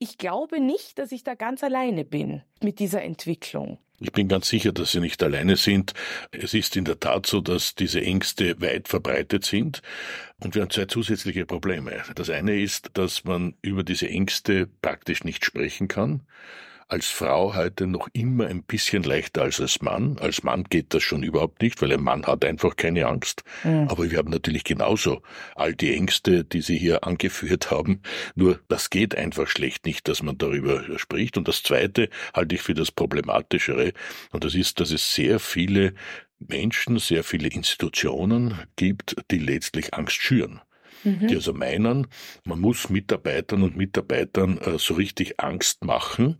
Ich 0.00 0.18
glaube 0.18 0.58
nicht, 0.58 0.98
dass 0.98 1.12
ich 1.12 1.22
da 1.22 1.36
ganz 1.36 1.62
alleine 1.62 2.04
bin 2.04 2.42
mit 2.60 2.80
dieser 2.80 3.02
Entwicklung. 3.02 3.78
Ich 4.00 4.12
bin 4.12 4.28
ganz 4.28 4.48
sicher, 4.48 4.72
dass 4.72 4.92
Sie 4.92 5.00
nicht 5.00 5.22
alleine 5.22 5.56
sind. 5.56 5.92
Es 6.30 6.54
ist 6.54 6.76
in 6.76 6.84
der 6.84 7.00
Tat 7.00 7.26
so, 7.26 7.40
dass 7.40 7.74
diese 7.74 8.00
Ängste 8.00 8.60
weit 8.60 8.86
verbreitet 8.86 9.44
sind. 9.44 9.82
Und 10.38 10.54
wir 10.54 10.62
haben 10.62 10.70
zwei 10.70 10.84
zusätzliche 10.84 11.46
Probleme. 11.46 12.02
Das 12.14 12.30
eine 12.30 12.60
ist, 12.60 12.90
dass 12.94 13.24
man 13.24 13.54
über 13.60 13.82
diese 13.82 14.08
Ängste 14.08 14.68
praktisch 14.82 15.24
nicht 15.24 15.44
sprechen 15.44 15.88
kann 15.88 16.22
als 16.88 17.06
Frau 17.06 17.54
heute 17.54 17.86
noch 17.86 18.08
immer 18.14 18.46
ein 18.46 18.62
bisschen 18.62 19.02
leichter 19.02 19.42
als 19.42 19.60
als 19.60 19.82
Mann. 19.82 20.18
Als 20.18 20.42
Mann 20.42 20.64
geht 20.64 20.94
das 20.94 21.02
schon 21.02 21.22
überhaupt 21.22 21.60
nicht, 21.60 21.80
weil 21.82 21.92
ein 21.92 22.02
Mann 22.02 22.26
hat 22.26 22.44
einfach 22.44 22.76
keine 22.76 23.06
Angst. 23.06 23.44
Mhm. 23.62 23.88
Aber 23.88 24.10
wir 24.10 24.16
haben 24.16 24.30
natürlich 24.30 24.64
genauso 24.64 25.22
all 25.54 25.74
die 25.74 25.94
Ängste, 25.94 26.44
die 26.44 26.62
Sie 26.62 26.78
hier 26.78 27.04
angeführt 27.04 27.70
haben. 27.70 28.00
Nur 28.34 28.58
das 28.68 28.88
geht 28.88 29.14
einfach 29.14 29.48
schlecht 29.48 29.84
nicht, 29.84 30.08
dass 30.08 30.22
man 30.22 30.38
darüber 30.38 30.98
spricht. 30.98 31.36
Und 31.36 31.46
das 31.46 31.62
Zweite 31.62 32.08
halte 32.34 32.54
ich 32.54 32.62
für 32.62 32.74
das 32.74 32.90
Problematischere. 32.90 33.92
Und 34.32 34.44
das 34.44 34.54
ist, 34.54 34.80
dass 34.80 34.90
es 34.90 35.14
sehr 35.14 35.38
viele 35.40 35.92
Menschen, 36.38 36.98
sehr 36.98 37.22
viele 37.22 37.48
Institutionen 37.48 38.54
gibt, 38.76 39.16
die 39.30 39.38
letztlich 39.38 39.92
Angst 39.92 40.16
schüren 40.16 40.62
mhm. 41.04 41.28
die 41.28 41.34
also 41.36 41.52
meinen, 41.52 42.06
man 42.44 42.60
muss 42.60 42.90
Mitarbeitern 42.90 43.62
und 43.62 43.76
Mitarbeitern 43.76 44.58
äh, 44.58 44.78
so 44.78 44.94
richtig 44.94 45.40
Angst 45.40 45.84
machen, 45.84 46.38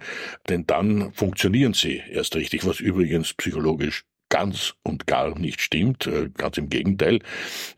denn 0.49 0.67
dann 0.67 1.13
funktionieren 1.13 1.75
sie 1.75 2.03
erst 2.11 2.37
richtig, 2.37 2.67
was 2.67 2.81
übrigens 2.81 3.35
psychologisch 3.35 4.05
ganz 4.29 4.75
und 4.83 5.07
gar 5.07 5.39
nicht 5.39 5.61
stimmt. 5.61 6.07
Äh, 6.07 6.31
ganz 6.37 6.59
im 6.59 6.69
Gegenteil. 6.69 7.21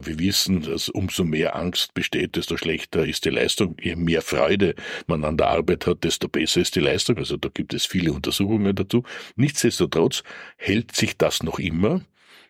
Wir 0.00 0.18
wissen, 0.18 0.62
dass 0.62 0.88
umso 0.88 1.24
mehr 1.24 1.56
Angst 1.56 1.94
besteht, 1.94 2.36
desto 2.36 2.56
schlechter 2.56 3.06
ist 3.06 3.24
die 3.24 3.30
Leistung. 3.30 3.76
Je 3.80 3.96
mehr 3.96 4.22
Freude 4.22 4.74
man 5.06 5.24
an 5.24 5.36
der 5.36 5.48
Arbeit 5.48 5.86
hat, 5.86 6.04
desto 6.04 6.28
besser 6.28 6.60
ist 6.60 6.76
die 6.76 6.80
Leistung. 6.80 7.18
Also 7.18 7.36
da 7.36 7.48
gibt 7.48 7.74
es 7.74 7.86
viele 7.86 8.12
Untersuchungen 8.12 8.74
dazu. 8.74 9.04
Nichtsdestotrotz 9.36 10.22
hält 10.56 10.94
sich 10.94 11.16
das 11.16 11.42
noch 11.42 11.58
immer. 11.58 12.02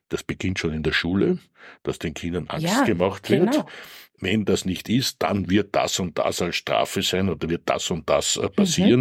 Das 0.09 0.25
beginnt 0.25 0.59
schon 0.59 0.73
in 0.73 0.83
der 0.83 0.93
Schule, 0.93 1.39
dass 1.85 1.99
den 1.99 2.15
Kindern 2.15 2.49
Angst 2.49 2.67
ja, 2.67 2.85
gemacht 2.85 3.31
wird. 3.31 3.53
Genau 3.53 3.67
wenn 4.21 4.45
das 4.45 4.65
nicht 4.65 4.89
ist, 4.89 5.17
dann 5.21 5.51
wird 5.51 5.75
das 5.75 5.99
und 5.99 6.19
das 6.19 6.43
als 6.43 6.57
Strafe 6.57 7.03
sein 7.03 7.29
oder 7.29 7.49
wird 7.49 7.63
das 7.67 7.91
und 7.91 8.09
das 8.09 8.37
äh, 8.37 8.49
passieren. 8.49 9.01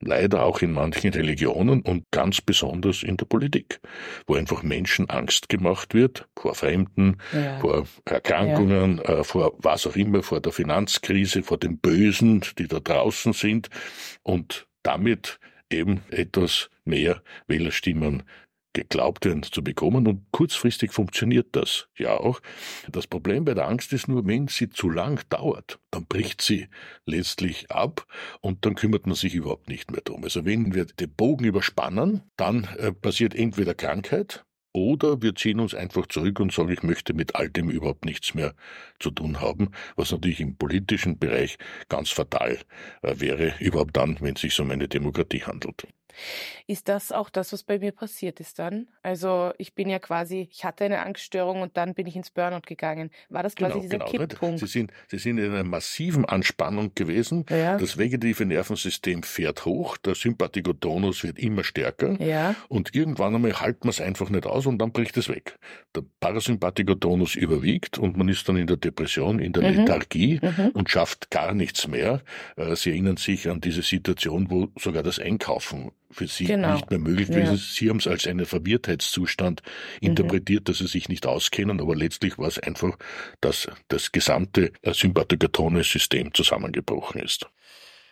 Mhm. 0.00 0.08
Leider 0.08 0.44
auch 0.44 0.60
in 0.62 0.72
manchen 0.72 1.12
Religionen 1.12 1.82
und 1.82 2.04
ganz 2.10 2.40
besonders 2.40 3.02
in 3.02 3.16
der 3.16 3.26
Politik, 3.26 3.80
wo 4.26 4.34
einfach 4.34 4.62
Menschen 4.62 5.08
Angst 5.10 5.48
gemacht 5.48 5.94
wird 5.94 6.28
vor 6.36 6.54
Fremden, 6.54 7.18
ja. 7.32 7.58
vor 7.58 7.86
Erkrankungen, 8.04 8.98
ja. 8.98 9.20
äh, 9.20 9.24
vor 9.24 9.54
was 9.58 9.86
auch 9.86 9.96
immer, 9.96 10.22
vor 10.22 10.40
der 10.40 10.52
Finanzkrise, 10.52 11.42
vor 11.42 11.58
den 11.58 11.78
Bösen, 11.78 12.42
die 12.58 12.68
da 12.68 12.80
draußen 12.80 13.32
sind 13.32 13.68
und 14.22 14.66
damit 14.82 15.38
eben 15.70 16.02
etwas 16.10 16.70
mehr 16.84 17.22
Wählerstimmen 17.46 18.22
geglaubt 18.72 19.24
werden 19.24 19.42
zu 19.42 19.62
bekommen 19.62 20.06
und 20.06 20.26
kurzfristig 20.30 20.92
funktioniert 20.92 21.48
das 21.52 21.88
ja 21.96 22.18
auch. 22.18 22.40
Das 22.90 23.06
Problem 23.06 23.44
bei 23.44 23.54
der 23.54 23.68
Angst 23.68 23.92
ist 23.92 24.08
nur, 24.08 24.26
wenn 24.26 24.48
sie 24.48 24.70
zu 24.70 24.90
lang 24.90 25.20
dauert, 25.30 25.78
dann 25.90 26.06
bricht 26.06 26.42
sie 26.42 26.68
letztlich 27.06 27.70
ab 27.70 28.06
und 28.40 28.64
dann 28.64 28.74
kümmert 28.74 29.06
man 29.06 29.16
sich 29.16 29.34
überhaupt 29.34 29.68
nicht 29.68 29.90
mehr 29.90 30.02
drum. 30.02 30.22
Also 30.24 30.44
wenn 30.44 30.74
wir 30.74 30.84
den 30.84 31.10
Bogen 31.10 31.44
überspannen, 31.44 32.22
dann 32.36 32.64
äh, 32.78 32.92
passiert 32.92 33.34
entweder 33.34 33.74
Krankheit, 33.74 34.44
oder 34.72 35.22
wir 35.22 35.34
ziehen 35.34 35.60
uns 35.60 35.74
einfach 35.74 36.06
zurück 36.06 36.40
und 36.40 36.52
sagen, 36.52 36.70
ich 36.70 36.82
möchte 36.82 37.14
mit 37.14 37.34
all 37.34 37.48
dem 37.48 37.70
überhaupt 37.70 38.04
nichts 38.04 38.34
mehr 38.34 38.54
zu 39.00 39.10
tun 39.10 39.40
haben, 39.40 39.70
was 39.96 40.12
natürlich 40.12 40.40
im 40.40 40.56
politischen 40.56 41.18
Bereich 41.18 41.58
ganz 41.88 42.10
fatal 42.10 42.58
äh, 43.02 43.14
wäre, 43.18 43.54
überhaupt 43.60 43.96
dann, 43.96 44.18
wenn 44.20 44.34
es 44.34 44.42
sich 44.42 44.60
um 44.60 44.70
eine 44.70 44.86
Demokratie 44.86 45.42
handelt. 45.42 45.86
Ist 46.66 46.88
das 46.88 47.12
auch 47.12 47.30
das, 47.30 47.52
was 47.52 47.62
bei 47.62 47.78
mir 47.78 47.92
passiert 47.92 48.40
ist 48.40 48.58
dann? 48.58 48.88
Also 49.02 49.52
ich 49.58 49.74
bin 49.74 49.88
ja 49.88 49.98
quasi, 49.98 50.48
ich 50.50 50.64
hatte 50.64 50.84
eine 50.84 51.04
Angststörung 51.04 51.62
und 51.62 51.76
dann 51.76 51.94
bin 51.94 52.06
ich 52.06 52.16
ins 52.16 52.30
Burnout 52.30 52.62
gegangen. 52.66 53.10
War 53.28 53.42
das 53.42 53.54
quasi 53.54 53.72
genau, 53.72 53.82
dieser 53.82 53.98
genau. 53.98 54.10
Kipppunkt? 54.10 54.60
Sie 54.60 54.66
sind, 54.66 54.92
Sie 55.08 55.18
sind 55.18 55.38
in 55.38 55.52
einer 55.52 55.64
massiven 55.64 56.24
Anspannung 56.24 56.94
gewesen. 56.94 57.44
Ja. 57.50 57.76
Das 57.76 57.98
vegetative 57.98 58.44
Nervensystem 58.44 59.22
fährt 59.22 59.64
hoch, 59.64 59.96
der 59.96 60.14
Sympathikotonus 60.14 61.24
wird 61.24 61.38
immer 61.38 61.64
stärker 61.64 62.20
ja. 62.22 62.54
und 62.68 62.94
irgendwann 62.94 63.34
einmal 63.34 63.60
halten 63.60 63.84
wir 63.84 63.90
es 63.90 64.00
einfach 64.00 64.30
nicht 64.30 64.46
aus 64.46 64.66
und 64.66 64.78
dann 64.78 64.92
bricht 64.92 65.16
es 65.16 65.28
weg. 65.28 65.58
Der 65.94 66.04
Parasympathikotonus 66.20 67.34
überwiegt 67.34 67.98
und 67.98 68.16
man 68.16 68.28
ist 68.28 68.48
dann 68.48 68.56
in 68.56 68.66
der 68.66 68.76
Depression, 68.76 69.38
in 69.38 69.52
der 69.52 69.70
mhm. 69.70 69.78
Lethargie 69.80 70.40
mhm. 70.42 70.68
und 70.74 70.90
schafft 70.90 71.30
gar 71.30 71.54
nichts 71.54 71.88
mehr. 71.88 72.22
Äh, 72.56 72.76
Sie 72.76 72.90
erinnern 72.90 73.16
sich 73.16 73.48
an 73.48 73.60
diese 73.60 73.82
Situation, 73.82 74.50
wo 74.50 74.68
sogar 74.78 75.02
das 75.02 75.18
Einkaufen 75.18 75.92
für 76.10 76.26
Sie 76.26 76.44
genau. 76.44 76.74
nicht 76.74 76.90
mehr 76.90 76.98
möglich 76.98 77.28
gewesen 77.28 77.54
ist. 77.54 77.68
Ja. 77.68 77.80
Sie 77.80 77.90
haben 77.90 77.98
es 77.98 78.06
als 78.06 78.26
einen 78.26 78.46
Verwirrtheitszustand 78.46 79.62
mhm. 80.00 80.08
interpretiert, 80.08 80.68
dass 80.68 80.78
Sie 80.78 80.86
sich 80.86 81.08
nicht 81.08 81.26
auskennen, 81.26 81.80
aber 81.80 81.94
letztlich 81.94 82.38
war 82.38 82.48
es 82.48 82.58
einfach, 82.58 82.96
dass 83.40 83.68
das 83.88 84.12
gesamte 84.12 84.72
Sympathikatone-System 84.84 86.34
zusammengebrochen 86.34 87.20
ist. 87.20 87.48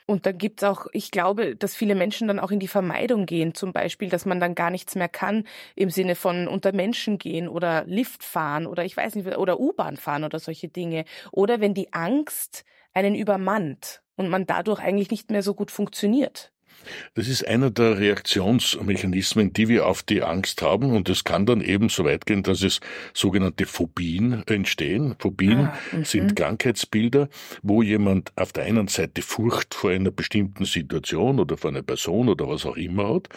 Und 0.09 0.25
dann 0.25 0.38
gibt's 0.38 0.62
auch, 0.62 0.87
ich 0.93 1.11
glaube, 1.11 1.57
dass 1.57 1.75
viele 1.75 1.97
Menschen 1.97 2.29
dann 2.29 2.38
auch 2.38 2.53
in 2.53 2.61
die 2.61 2.69
Vermeidung 2.69 3.26
gehen, 3.26 3.55
zum 3.55 3.73
Beispiel, 3.73 4.09
dass 4.09 4.25
man 4.25 4.38
dann 4.38 4.55
gar 4.55 4.71
nichts 4.71 4.95
mehr 4.95 5.09
kann 5.09 5.45
im 5.75 5.91
Sinne 5.91 6.15
von 6.15 6.47
unter 6.47 6.73
Menschen 6.73 7.19
gehen 7.19 7.49
oder 7.49 7.85
Lift 7.87 8.23
fahren 8.23 8.69
oder 8.69 8.85
ich 8.85 8.97
weiß 8.97 9.17
nicht, 9.17 9.26
oder 9.37 9.59
U-Bahn 9.59 9.97
fahren 9.97 10.23
oder 10.23 10.38
solche 10.38 10.69
Dinge. 10.69 11.07
Oder 11.33 11.61
wenn 11.61 11.75
die 11.75 11.93
Angst 11.93 12.65
einen 12.93 13.17
übermannt 13.17 14.03
und 14.15 14.29
man 14.29 14.47
dadurch 14.47 14.79
eigentlich 14.79 15.11
nicht 15.11 15.33
mehr 15.33 15.43
so 15.43 15.55
gut 15.55 15.73
funktioniert. 15.73 16.53
Das 17.14 17.28
ist 17.28 17.47
einer 17.47 17.71
der 17.71 17.99
Reaktionsmechanismen, 17.99 19.52
die 19.52 19.68
wir 19.68 19.87
auf 19.87 20.02
die 20.02 20.23
Angst 20.23 20.62
haben. 20.62 20.92
Und 20.95 21.09
es 21.09 21.25
kann 21.25 21.47
dann 21.47 21.61
eben 21.61 21.88
so 21.88 22.04
weit 22.04 22.26
gehen, 22.26 22.42
dass 22.42 22.62
es 22.62 22.80
sogenannte 23.12 23.66
Phobien 23.66 24.42
entstehen. 24.47 25.16
Phobien 25.18 25.66
ah, 25.66 25.78
sind 26.02 26.30
mhm. 26.30 26.35
Krankheitsbilder, 26.35 27.28
wo 27.62 27.83
jemand 27.83 28.33
auf 28.37 28.52
der 28.52 28.64
einen 28.64 28.88
Seite 28.88 29.23
Furcht 29.23 29.75
vor 29.75 29.90
einer 29.90 30.11
bestimmten 30.11 30.64
Situation 30.64 31.40
oder 31.40 31.56
vor 31.56 31.71
einer 31.71 31.83
Person 31.83 32.28
oder 32.28 32.49
was 32.49 32.66
auch 32.66 32.76
immer 32.76 33.14
hat 33.14 33.28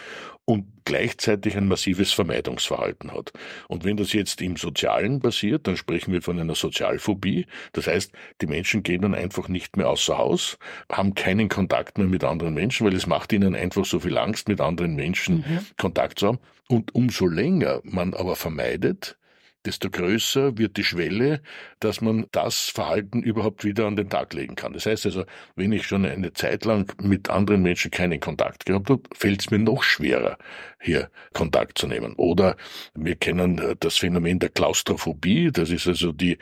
und 0.50 0.66
gleichzeitig 0.84 1.56
ein 1.56 1.68
massives 1.68 2.12
Vermeidungsverhalten 2.12 3.14
hat. 3.14 3.32
Und 3.68 3.84
wenn 3.84 3.98
das 3.98 4.14
jetzt 4.14 4.42
im 4.42 4.56
Sozialen 4.56 5.20
passiert, 5.20 5.68
dann 5.68 5.78
sprechen 5.78 6.12
wir 6.12 6.24
von 6.24 6.40
einer 6.40 6.56
Sozialphobie. 6.56 7.46
Das 7.74 7.86
heißt, 7.86 8.12
die 8.42 8.48
Menschen 8.48 8.82
gehen 8.82 9.04
dann 9.04 9.14
einfach 9.14 9.48
nicht 9.48 9.78
mehr 9.78 9.88
außer 9.88 10.18
Haus, 10.18 10.58
haben 10.92 11.14
keinen 11.14 11.50
Kontakt 11.50 12.00
mehr 12.00 12.08
mit 12.08 12.24
anderen 12.24 12.56
Menschen, 12.56 12.88
weil 12.88 12.96
es 12.96 13.06
macht 13.06 13.32
ihnen 13.32 13.54
einfach 13.54 13.86
so 13.86 14.00
viel 14.00 14.18
Angst, 14.18 14.48
mit 14.48 14.60
anderen 14.60 14.96
Menschen 14.96 15.46
mhm. 15.48 15.60
Kontakt 15.78 16.18
zu 16.18 16.30
haben. 16.30 16.40
Und 16.68 16.96
umso 16.96 17.28
länger 17.28 17.82
man 17.84 18.16
aber 18.16 18.36
vermeidet, 18.36 19.20
desto 19.66 19.90
größer 19.90 20.58
wird 20.58 20.78
die 20.78 20.84
Schwelle, 20.84 21.42
dass 21.80 22.02
man 22.02 22.28
das 22.32 22.70
Verhalten 22.70 23.22
überhaupt 23.22 23.64
wieder 23.64 23.88
an 23.88 23.96
den 23.96 24.10
Tag 24.10 24.34
legen 24.34 24.56
kann. 24.56 24.74
Das 24.74 24.86
heißt 24.86 25.06
also, 25.06 25.26
wenn 25.56 25.72
ich 25.72 25.86
schon 25.86 26.06
eine 26.06 26.34
Zeit 26.34 26.66
lang 26.66 26.94
mit 27.02 27.30
anderen 27.30 27.62
Menschen 27.62 27.92
keinen 27.92 28.20
Kontakt 28.20 28.66
gehabt 28.66 28.90
habe, 28.90 29.04
fällt 29.14 29.42
es 29.42 29.52
mir 29.52 29.60
noch 29.60 29.84
schwerer, 29.84 30.38
hier 30.80 31.10
Kontakt 31.34 31.78
zu 31.78 31.88
nehmen. 31.88 32.14
Oder 32.14 32.56
wir 32.96 33.16
kennen 33.16 33.60
äh, 33.60 33.76
das 33.80 33.98
Phänomen 33.98 34.40
der 34.40 34.50
Klaustrophobie, 34.50 35.52
das 35.52 35.70
ist 35.70 35.88
also 35.88 36.12
die 36.12 36.38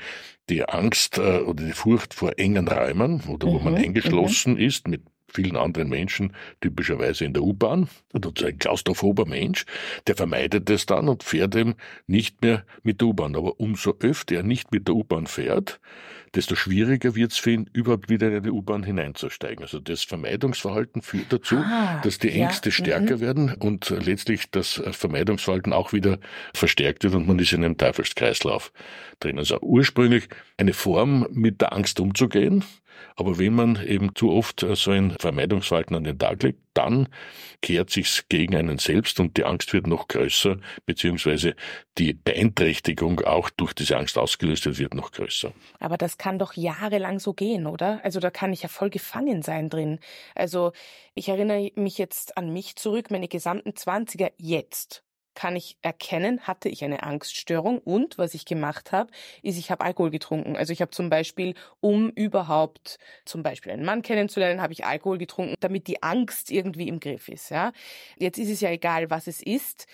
die 0.50 0.64
Angst 0.64 1.18
äh, 1.18 1.40
oder 1.40 1.66
die 1.66 1.74
Furcht 1.74 2.14
vor 2.14 2.34
engen 2.38 2.68
Räumen 2.68 3.22
oder 3.28 3.48
wo 3.48 3.60
mhm, 3.60 3.66
man 3.66 3.76
eingeschlossen 3.76 4.54
mhm. 4.54 4.60
ist 4.60 4.88
mit 4.88 5.02
vielen 5.28 5.58
anderen 5.58 5.90
Menschen, 5.90 6.34
typischerweise 6.62 7.26
in 7.26 7.34
der 7.34 7.44
U-Bahn, 7.44 7.90
und 8.14 8.44
ein 8.44 8.58
klaustrophober 8.60 9.26
Mensch, 9.26 9.66
der 10.08 10.16
vermeidet 10.16 10.70
es 10.70 10.86
dann 10.86 11.10
und 11.10 11.24
fährt 11.24 11.56
eben 11.56 11.76
nicht 12.08 12.42
mehr 12.42 12.66
mit 12.84 13.02
der 13.02 13.10
U-Bahn. 13.10 13.36
Aber 13.36 13.60
umso 13.60 13.96
öfter 14.00 14.36
er 14.36 14.44
nicht 14.44 14.72
mit 14.72 14.88
der 14.88 14.96
U-Bahn 14.96 15.28
fährt, 15.28 15.80
desto 16.36 16.56
schwieriger 16.56 17.16
wird 17.16 17.32
es 17.32 17.38
für 17.38 17.52
ihn, 17.52 17.70
überhaupt 17.74 18.10
wieder 18.10 18.28
in 18.28 18.38
eine 18.38 18.52
U-Bahn 18.52 18.84
hineinzusteigen. 18.84 19.64
Also 19.64 19.80
das 19.80 20.04
Vermeidungsverhalten 20.04 21.02
führt 21.02 21.32
dazu, 21.32 21.58
ah, 21.58 22.02
dass 22.04 22.20
die 22.20 22.32
Ängste 22.32 22.70
ja, 22.70 22.74
stärker 22.74 23.18
mhm. 23.18 23.22
werden 23.22 23.54
und 23.54 23.90
letztlich 23.90 24.50
das 24.52 24.82
Vermeidungsverhalten 24.92 25.74
auch 25.74 25.94
wieder 25.94 26.20
verstärkt 26.54 27.04
wird 27.04 27.16
und 27.16 27.28
man 27.28 27.40
ist 27.40 27.54
in 27.54 27.64
einem 27.64 27.78
Teufelskreislauf 27.78 28.72
drin. 29.20 29.38
Also 29.38 29.60
ursprünglich 29.62 30.28
eine 30.58 30.74
Form, 30.74 31.28
mit 31.32 31.62
der 31.62 31.74
Angst 31.74 32.00
umzugehen, 32.00 32.64
aber 33.16 33.38
wenn 33.40 33.54
man 33.54 33.84
eben 33.86 34.16
zu 34.16 34.32
oft 34.32 34.64
äh, 34.64 34.76
so 34.76 34.92
ein 34.92 35.16
Vermeidungsverhalten 35.20 35.96
an 35.96 36.04
den 36.04 36.20
Tag 36.20 36.44
legt, 36.44 36.60
dann 36.74 37.10
kehrt 37.62 37.90
sich's 37.90 38.26
gegen 38.30 38.56
einen 38.56 38.78
selbst 38.78 39.20
und 39.20 39.38
die 39.38 39.46
Angst 39.46 39.74
wird 39.74 39.88
noch 39.88 40.08
größer, 40.08 40.58
beziehungsweise 40.86 41.56
die 41.98 42.14
Beeinträchtigung 42.14 43.22
auch 43.22 43.50
durch 43.50 43.74
diese 43.74 43.98
Angst 43.98 44.18
ausgelöst 44.18 44.66
wird, 44.66 44.78
wird 44.78 44.94
noch 44.94 45.12
größer. 45.12 45.52
Aber 45.80 45.98
das 45.98 46.20
kann 46.20 46.38
doch 46.38 46.54
jahrelang 46.54 47.20
so 47.20 47.34
gehen, 47.34 47.66
oder? 47.66 48.00
Also 48.04 48.20
da 48.20 48.30
kann 48.30 48.54
ich 48.54 48.62
ja 48.62 48.70
voll 48.70 48.92
gefangen 48.92 49.42
sein 49.42 49.70
drin. 49.70 50.00
Also 50.36 50.72
ich 51.16 51.30
erinnere 51.30 51.72
mich 51.76 51.98
jetzt 51.98 52.38
an 52.38 52.54
mich 52.54 52.76
zurück, 52.76 53.10
meine 53.10 53.28
gesamten 53.28 53.76
Zwanziger 53.76 54.30
jetzt 54.38 55.04
kann 55.38 55.56
ich 55.56 55.78
erkennen, 55.84 56.48
hatte 56.48 56.68
ich 56.68 56.84
eine 56.84 57.04
Angststörung 57.04 57.78
und 57.78 58.18
was 58.18 58.34
ich 58.34 58.44
gemacht 58.44 58.92
habe, 58.92 59.12
ist, 59.44 59.60
ich 59.60 59.70
habe 59.70 59.86
Alkohol 59.86 60.10
getrunken. 60.10 60.58
Also 60.58 60.74
ich 60.74 60.82
habe 60.82 60.90
zum 60.90 61.12
Beispiel, 61.12 61.54
um 61.80 62.10
überhaupt 62.10 62.98
zum 63.24 63.44
Beispiel 63.44 63.72
einen 63.72 63.86
Mann 63.86 64.02
kennenzulernen, 64.02 64.64
habe 64.64 64.74
ich 64.74 64.84
Alkohol 64.84 65.20
getrunken, 65.20 65.54
damit 65.60 65.86
die 65.86 66.02
Angst 66.02 66.50
irgendwie 66.50 66.88
im 66.88 67.00
Griff 67.00 67.30
ist. 67.30 67.52
Ja, 67.52 67.72
jetzt 68.18 68.40
ist 68.40 68.50
es 68.50 68.62
ja 68.62 68.72
egal, 68.72 69.12
was 69.12 69.28
es 69.28 69.44
ist. 69.44 69.86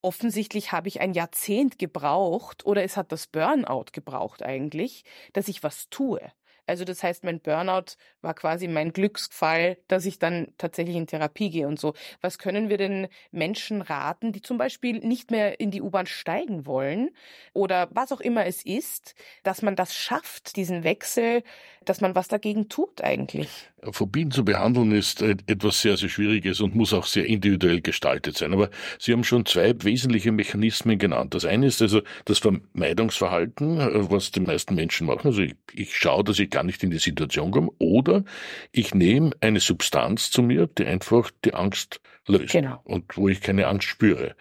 Offensichtlich 0.00 0.72
habe 0.72 0.88
ich 0.88 1.02
ein 1.02 1.12
Jahrzehnt 1.12 1.78
gebraucht 1.78 2.64
oder 2.64 2.82
es 2.82 2.96
hat 2.96 3.12
das 3.12 3.26
Burnout 3.26 3.86
gebraucht 3.92 4.42
eigentlich, 4.42 5.04
dass 5.34 5.48
ich 5.48 5.62
was 5.62 5.90
tue. 5.90 6.32
Also 6.68 6.84
das 6.84 7.02
heißt, 7.02 7.24
mein 7.24 7.40
Burnout 7.40 7.96
war 8.20 8.34
quasi 8.34 8.68
mein 8.68 8.92
Glücksfall, 8.92 9.78
dass 9.88 10.04
ich 10.04 10.18
dann 10.18 10.48
tatsächlich 10.58 10.96
in 10.96 11.06
Therapie 11.06 11.50
gehe 11.50 11.66
und 11.66 11.80
so. 11.80 11.94
Was 12.20 12.38
können 12.38 12.68
wir 12.68 12.78
denn 12.78 13.08
Menschen 13.30 13.82
raten, 13.82 14.32
die 14.32 14.42
zum 14.42 14.58
Beispiel 14.58 14.98
nicht 15.00 15.30
mehr 15.30 15.60
in 15.60 15.70
die 15.70 15.82
U-Bahn 15.82 16.06
steigen 16.06 16.66
wollen 16.66 17.10
oder 17.52 17.88
was 17.92 18.12
auch 18.12 18.20
immer 18.20 18.46
es 18.46 18.64
ist, 18.64 19.14
dass 19.42 19.62
man 19.62 19.76
das 19.76 19.94
schafft, 19.94 20.56
diesen 20.56 20.84
Wechsel, 20.84 21.42
dass 21.84 22.00
man 22.00 22.14
was 22.14 22.28
dagegen 22.28 22.68
tut 22.68 23.02
eigentlich? 23.02 23.48
Phobien 23.92 24.30
zu 24.30 24.44
behandeln 24.44 24.92
ist 24.92 25.22
etwas 25.22 25.80
sehr, 25.80 25.96
sehr 25.96 26.08
Schwieriges 26.08 26.60
und 26.60 26.74
muss 26.74 26.92
auch 26.92 27.06
sehr 27.06 27.26
individuell 27.26 27.80
gestaltet 27.80 28.36
sein. 28.36 28.52
Aber 28.52 28.70
Sie 28.98 29.12
haben 29.12 29.24
schon 29.24 29.46
zwei 29.46 29.72
wesentliche 29.82 30.32
Mechanismen 30.32 30.98
genannt. 30.98 31.34
Das 31.34 31.44
eine 31.44 31.66
ist 31.66 31.80
also 31.80 32.02
das 32.24 32.40
Vermeidungsverhalten, 32.40 34.10
was 34.10 34.32
die 34.32 34.40
meisten 34.40 34.74
Menschen 34.74 35.06
machen. 35.06 35.28
Also 35.28 35.42
ich, 35.42 35.54
ich 35.72 35.96
schaue, 35.96 36.24
dass 36.24 36.38
ich 36.38 36.50
gar 36.58 36.64
nicht 36.64 36.82
in 36.82 36.90
die 36.90 36.98
Situation 36.98 37.52
komme. 37.52 37.70
Oder 37.78 38.24
ich 38.72 38.92
nehme 38.94 39.30
eine 39.40 39.60
Substanz 39.60 40.32
zu 40.32 40.42
mir, 40.42 40.66
die 40.66 40.86
einfach 40.86 41.30
die 41.44 41.54
Angst 41.54 42.00
löst. 42.26 42.52
Genau. 42.52 42.80
Und 42.82 43.16
wo 43.16 43.28
ich 43.28 43.40
keine 43.40 43.68
Angst 43.68 43.86
spüre. 43.86 44.34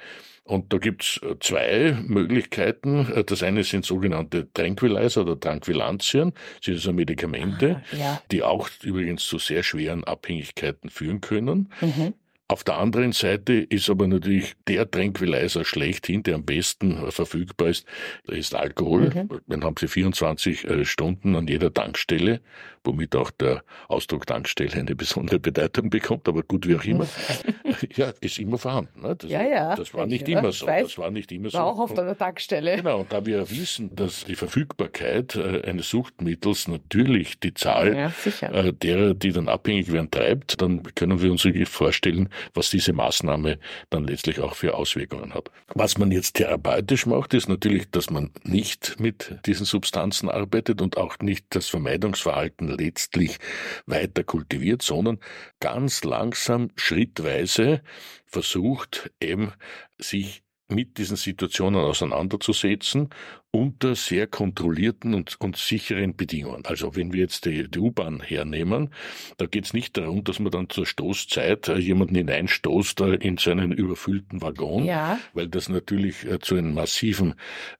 Und 0.43 0.74
da 0.74 0.77
gibt's 0.77 1.19
äh, 1.21 1.36
zwei 1.39 1.95
Möglichkeiten. 2.07 3.12
Äh, 3.13 3.24
das 3.24 3.43
eine 3.43 3.63
sind 3.63 3.86
sogenannte 3.86 4.51
Tranquilizer 4.51 5.21
oder 5.21 5.39
Tranquilantien. 5.39 6.31
Das 6.31 6.65
sind 6.65 6.74
also 6.75 6.93
Medikamente, 6.93 7.83
ah, 7.91 7.95
ja. 7.95 8.21
die 8.31 8.41
auch 8.41 8.69
übrigens 8.81 9.27
zu 9.27 9.38
sehr 9.38 9.62
schweren 9.62 10.03
Abhängigkeiten 10.03 10.89
führen 10.89 11.22
können. 11.22 11.72
Mhm. 11.81 12.13
Auf 12.50 12.64
der 12.64 12.77
anderen 12.77 13.12
Seite 13.12 13.53
ist 13.53 13.90
aber 13.90 14.07
natürlich 14.07 14.53
der 14.70 14.90
Tranquilizer 14.90 15.66
schlechthin, 15.66 16.24
der 16.24 16.36
am 16.36 16.46
besten 16.46 17.12
verfügbar 17.12 17.68
ist, 17.68 17.86
da 18.25 18.36
ist 18.36 18.55
Alkohol. 18.55 19.10
Mhm. 19.14 19.42
Dann 19.48 19.64
haben 19.66 19.75
Sie 19.77 19.90
24 19.90 20.64
äh, 20.64 20.86
Stunden 20.86 21.36
an 21.36 21.48
jeder 21.48 21.74
Tankstelle, 21.74 22.40
womit 22.86 23.18
auch 23.18 23.31
der 23.31 23.64
Ausdruck 23.90 24.25
Tankstelle 24.25 24.72
eine 24.74 24.96
besondere 24.96 25.40
Bedeutung 25.40 25.90
bekommt, 25.90 26.29
aber 26.29 26.42
gut 26.42 26.66
wie 26.70 26.77
auch 26.77 26.86
immer. 26.86 27.05
ja, 27.96 28.14
ist 28.22 28.40
immer 28.40 28.57
vorhanden. 28.57 29.01
Ne? 29.01 29.16
Das, 29.18 29.29
ja, 29.29 29.44
ja. 29.44 29.75
Das 29.75 29.94
war 29.94 30.05
nicht 30.05 30.29
immer 30.29 30.53
so. 30.53 30.68
Weiß, 30.68 30.83
das 30.83 30.98
war 30.98 31.12
nicht 31.12 31.29
immer 31.33 31.50
so. 31.50 31.57
War 31.57 31.66
auch 31.66 31.79
auf 31.79 32.00
einer 32.00 32.18
Tankstelle. 32.18 32.77
Genau, 32.77 33.01
und 33.01 33.12
da 33.12 33.25
wir 33.25 33.50
wissen, 33.51 33.94
dass 33.94 34.24
die 34.24 34.36
Verfügbarkeit 34.36 35.36
äh, 35.36 35.64
eines 35.64 35.90
Suchtmittels 35.90 36.70
natürlich 36.70 37.42
die 37.42 37.53
Zahl 37.53 37.94
ja, 37.94 38.50
äh, 38.50 38.72
derer, 38.72 39.14
die 39.16 39.33
dann 39.33 39.50
abhängig 39.50 39.92
werden, 39.92 40.10
treibt, 40.10 40.62
dann 40.62 40.83
können 40.96 41.22
wir 41.22 41.29
uns 41.29 41.46
vorstellen, 41.66 42.29
was 42.53 42.69
diese 42.69 42.93
Maßnahme 42.93 43.59
dann 43.89 44.05
letztlich 44.05 44.39
auch 44.39 44.55
für 44.55 44.75
Auswirkungen 44.75 45.33
hat. 45.33 45.51
Was 45.73 45.97
man 45.97 46.11
jetzt 46.11 46.35
therapeutisch 46.35 47.05
macht, 47.05 47.33
ist 47.33 47.50
natürlich, 47.50 47.89
dass 47.91 48.09
man 48.09 48.31
nicht 48.43 49.00
mit 49.00 49.37
diesen 49.45 49.65
Substanzen 49.65 50.29
arbeitet 50.29 50.81
und 50.81 50.97
auch 50.97 51.19
nicht 51.19 51.45
das 51.50 51.67
Vermeidungsverhalten 51.67 52.67
letztlich 52.69 53.37
weiter 53.85 54.23
kultiviert, 54.23 54.81
sondern 54.81 55.19
ganz 55.59 56.03
langsam, 56.03 56.69
schrittweise 56.75 57.81
versucht, 58.25 59.11
eben 59.19 59.53
sich 59.97 60.43
mit 60.70 60.98
diesen 60.98 61.16
Situationen 61.16 61.82
auseinanderzusetzen 61.82 63.10
unter 63.51 63.96
sehr 63.96 64.27
kontrollierten 64.27 65.14
und, 65.14 65.40
und 65.40 65.56
sicheren 65.56 66.16
Bedingungen. 66.16 66.66
Also 66.66 66.96
wenn 66.96 67.14
wir 67.14 67.22
jetzt 67.22 67.46
die, 67.46 67.70
die 67.70 67.80
U-Bahn 67.80 68.22
hernehmen, 68.22 68.90
da 69.38 69.46
geht 69.46 69.66
es 69.66 69.74
nicht 69.74 69.98
darum, 69.98 70.24
dass 70.24 70.40
man 70.40 70.51
dann 70.51 70.70
zur 70.70 70.86
Stoßzeit 70.86 71.70
äh, 71.70 71.77
jemanden 71.77 72.16
hineinstoßt 72.16 73.01
äh, 73.01 73.16
in 73.16 73.38
seinen 73.38 73.72
überfüllten 73.72 74.42
Waggon, 74.42 74.84
ja. 74.86 75.18
weil 75.34 75.48
das 75.48 75.70
natürlich 75.70 76.25
äh, 76.25 76.40
zu 76.40 76.56
einem 76.56 76.74
massiven 76.74 77.36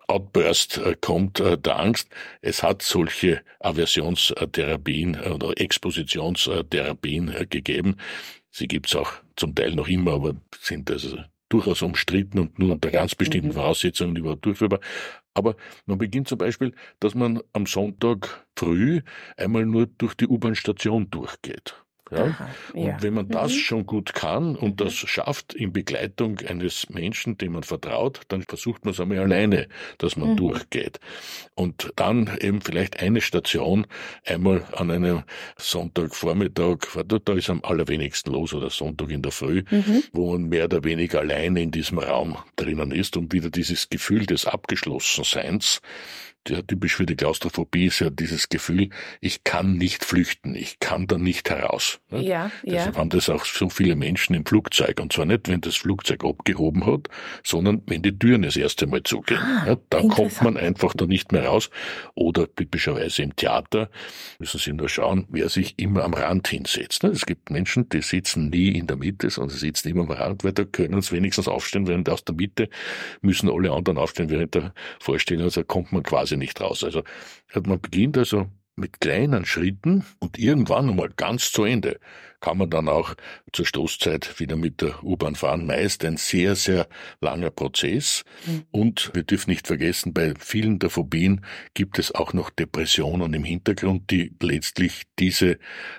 Outburst 0.08 0.82
kommt 1.02 1.39
der 1.39 1.80
Angst. 1.80 2.10
Es 2.41 2.63
hat 2.63 2.82
solche 2.82 3.41
Aversionstherapien 3.60 5.19
oder 5.19 5.60
Expositionstherapien 5.60 7.47
gegeben. 7.50 7.97
Sie 8.50 8.69
gibt 8.69 8.88
es 8.88 8.95
auch 8.95 9.12
zum 9.36 9.54
Teil 9.54 9.76
noch 9.76 9.89
immer, 9.89 10.13
aber 10.13 10.36
sind 10.62 10.89
also 10.89 11.17
durchaus 11.49 11.81
umstritten 11.81 12.39
und 12.39 12.60
nur 12.60 12.73
unter 12.73 12.91
ganz 12.91 13.15
bestimmten 13.15 13.49
mhm. 13.49 13.53
Voraussetzungen 13.53 14.15
überhaupt 14.15 14.45
durchführbar. 14.45 14.79
Aber 15.33 15.55
man 15.86 15.97
beginnt 15.97 16.27
zum 16.27 16.38
Beispiel, 16.38 16.73
dass 16.99 17.15
man 17.15 17.41
am 17.53 17.65
Sonntag 17.65 18.47
früh 18.55 19.01
einmal 19.38 19.65
nur 19.65 19.88
durch 19.88 20.15
die 20.15 20.27
U-Bahn-Station 20.27 21.10
durchgeht. 21.10 21.87
Ja? 22.11 22.25
Aha, 22.25 22.49
und 22.73 22.87
ja. 22.87 23.01
wenn 23.01 23.13
man 23.13 23.29
das 23.29 23.51
mhm. 23.51 23.57
schon 23.57 23.85
gut 23.85 24.13
kann 24.13 24.55
und 24.55 24.71
mhm. 24.71 24.85
das 24.85 24.93
schafft 24.93 25.53
in 25.53 25.73
Begleitung 25.73 26.39
eines 26.47 26.89
Menschen, 26.89 27.37
dem 27.37 27.53
man 27.53 27.63
vertraut, 27.63 28.21
dann 28.27 28.43
versucht 28.43 28.85
man 28.85 28.93
es 28.93 28.99
einmal 28.99 29.19
alleine, 29.19 29.67
dass 29.97 30.15
man 30.15 30.31
mhm. 30.31 30.37
durchgeht. 30.37 30.99
Und 31.55 31.91
dann 31.95 32.37
eben 32.39 32.61
vielleicht 32.61 32.99
eine 33.01 33.21
Station 33.21 33.87
einmal 34.25 34.63
an 34.73 34.91
einem 34.91 35.23
Sonntagvormittag, 35.57 36.77
da 37.05 37.33
ist 37.33 37.49
am 37.49 37.61
allerwenigsten 37.63 38.31
los 38.31 38.53
oder 38.53 38.69
Sonntag 38.69 39.09
in 39.09 39.21
der 39.21 39.31
Früh, 39.31 39.63
mhm. 39.69 40.03
wo 40.13 40.31
man 40.33 40.49
mehr 40.49 40.65
oder 40.65 40.83
weniger 40.83 41.19
alleine 41.19 41.61
in 41.61 41.71
diesem 41.71 41.99
Raum 41.99 42.37
drinnen 42.55 42.91
ist 42.91 43.17
und 43.17 43.33
wieder 43.33 43.49
dieses 43.49 43.89
Gefühl 43.89 44.25
des 44.25 44.45
Abgeschlossenseins 44.45 45.81
ja, 46.49 46.62
typisch 46.62 46.95
für 46.95 47.05
die 47.05 47.15
Klaustrophobie 47.15 47.86
ist 47.86 47.99
ja 47.99 48.10
dieses 48.10 48.49
Gefühl, 48.49 48.89
ich 49.21 49.43
kann 49.43 49.73
nicht 49.73 50.05
flüchten, 50.05 50.55
ich 50.55 50.79
kann 50.79 51.07
da 51.07 51.17
nicht 51.17 51.49
heraus. 51.49 51.99
Ne? 52.10 52.23
Ja, 52.23 52.51
Deshalb 52.63 52.95
ja. 52.95 52.99
haben 52.99 53.10
das 53.10 53.29
auch 53.29 53.45
so 53.45 53.69
viele 53.69 53.95
Menschen 53.95 54.36
im 54.36 54.45
Flugzeug. 54.45 54.99
Und 54.99 55.13
zwar 55.13 55.25
nicht, 55.25 55.47
wenn 55.47 55.62
das 55.62 55.75
Flugzeug 55.75 56.23
abgehoben 56.23 56.86
hat, 56.86 57.10
sondern 57.43 57.81
wenn 57.88 58.01
die 58.01 58.17
Türen 58.17 58.43
das 58.43 58.55
erste 58.55 58.88
Mal 58.88 59.03
zugehen. 59.03 59.39
Ah, 59.39 59.65
ja, 59.67 59.77
da 59.89 60.01
kommt 60.01 60.41
man 60.41 60.57
einfach 60.57 60.93
da 60.93 61.05
nicht 61.05 61.31
mehr 61.31 61.45
raus. 61.45 61.69
Oder 62.15 62.53
typischerweise 62.53 63.23
im 63.23 63.36
Theater 63.36 63.89
müssen 64.39 64.60
Sie 64.60 64.73
nur 64.73 64.89
schauen, 64.89 65.25
wer 65.29 65.49
sich 65.49 65.75
immer 65.77 66.03
am 66.03 66.13
Rand 66.13 66.47
hinsetzt. 66.47 67.03
Ne? 67.03 67.10
Es 67.10 67.25
gibt 67.25 67.49
Menschen, 67.49 67.89
die 67.89 68.01
sitzen 68.01 68.49
nie 68.49 68.69
in 68.69 68.88
der 68.88 68.97
Mitte, 68.97 69.29
sondern 69.29 69.57
sie 69.57 69.67
sitzen 69.67 69.89
immer 69.89 70.03
am 70.03 70.12
Rand, 70.12 70.43
weil 70.43 70.53
da 70.53 70.63
können 70.63 71.01
sie 71.01 71.15
wenigstens 71.15 71.47
aufstehen, 71.47 71.88
während 71.88 72.10
aus 72.10 72.23
der 72.23 72.36
Mitte 72.36 72.69
müssen 73.21 73.49
alle 73.49 73.71
anderen 73.71 73.97
aufstehen 73.97 74.29
während 74.29 74.55
der 74.55 74.73
Vorstellung. 74.99 75.43
Also 75.43 75.63
kommt 75.63 75.91
man 75.91 76.03
quasi 76.03 76.37
nicht 76.38 76.60
raus. 76.62 76.84
Also 76.84 77.04
man 77.54 77.82
beginnt 77.82 78.17
also 78.17 78.47
mit 78.76 79.02
kleinen 79.02 79.45
Schritten 79.45 80.06
und 80.19 80.38
irgendwann 80.38 80.89
einmal 80.89 81.10
ganz 81.15 81.52
zu 81.52 81.63
Ende 81.63 82.00
kann 82.39 82.58
man 82.58 82.69
dann 82.69 82.88
auch 82.88 83.15
zur 83.52 83.65
Stoßzeit 83.65 84.39
wieder 84.39 84.56
mit 84.56 84.82
der 84.82 85.04
U-Bahn 85.04 85.36
fahren. 85.36 85.65
Meist 85.65 86.06
ein 86.06 86.17
sehr, 86.17 86.56
sehr 86.56 86.88
langer 87.19 87.50
Prozess. 87.50 88.23
Mhm. 88.45 88.63
Und 88.71 89.12
wir 89.13 89.23
dürfen 89.23 89.50
nicht 89.50 89.65
vergessen, 89.65 90.13
bei 90.13 90.34
vielen 90.38 90.78
der 90.78 90.89
Phobien 90.89 91.43
gibt 91.73 91.97
es 91.97 92.13
auch 92.13 92.34
noch 92.34 92.52
Depressionen 92.52 93.34
im 93.34 93.43
Hintergrund, 93.43 94.12
die 94.12 94.36
letztlich 94.41 95.04
diese 95.17 95.58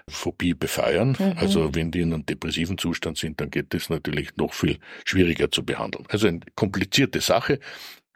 Phobie 0.09 0.55
befeuern. 0.55 1.17
Mhm. 1.19 1.33
Also 1.37 1.75
wenn 1.75 1.91
die 1.91 2.01
in 2.03 2.15
einem 2.15 2.27
depressiven 2.27 2.79
Zustand 2.79 3.19
sind, 3.19 3.41
dann 3.41 3.51
geht 3.51 3.75
es 3.75 3.91
natürlich 3.91 4.37
noch 4.37 4.55
viel 4.55 4.79
schwieriger 5.05 5.51
zu 5.51 5.65
behandeln. 5.65 6.05
Also 6.09 6.29
eine 6.29 6.41
komplizierte 6.55 7.21
Sache 7.21 7.59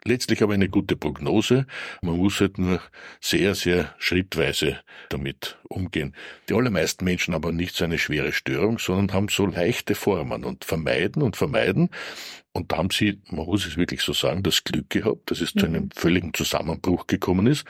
letztlich 0.05 0.43
aber 0.43 0.53
eine 0.53 0.69
gute 0.69 0.95
Prognose. 0.95 1.65
Man 2.01 2.17
muss 2.17 2.39
halt 2.39 2.57
nur 2.57 2.81
sehr, 3.19 3.55
sehr 3.55 3.93
schrittweise 3.97 4.79
damit 5.09 5.57
umgehen. 5.63 6.15
Die 6.49 6.53
allermeisten 6.53 7.05
Menschen 7.05 7.33
haben 7.33 7.43
aber 7.43 7.51
nicht 7.51 7.75
so 7.75 7.83
eine 7.83 7.97
schwere 7.97 8.31
Störung, 8.31 8.79
sondern 8.79 9.13
haben 9.13 9.29
so 9.29 9.45
leichte 9.45 9.95
Formen 9.95 10.43
und 10.43 10.65
vermeiden 10.65 11.21
und 11.21 11.35
vermeiden. 11.35 11.89
Und 12.55 12.71
da 12.71 12.77
haben 12.77 12.91
sie, 12.91 13.19
man 13.31 13.47
muss 13.47 13.65
es 13.65 13.77
wirklich 13.77 14.01
so 14.01 14.13
sagen, 14.13 14.43
das 14.43 14.63
Glück 14.63 14.89
gehabt, 14.91 15.31
dass 15.31 15.41
es 15.41 15.55
mhm. 15.55 15.59
zu 15.59 15.65
einem 15.65 15.89
völligen 15.91 16.33
Zusammenbruch 16.35 17.07
gekommen 17.07 17.47
ist, 17.47 17.65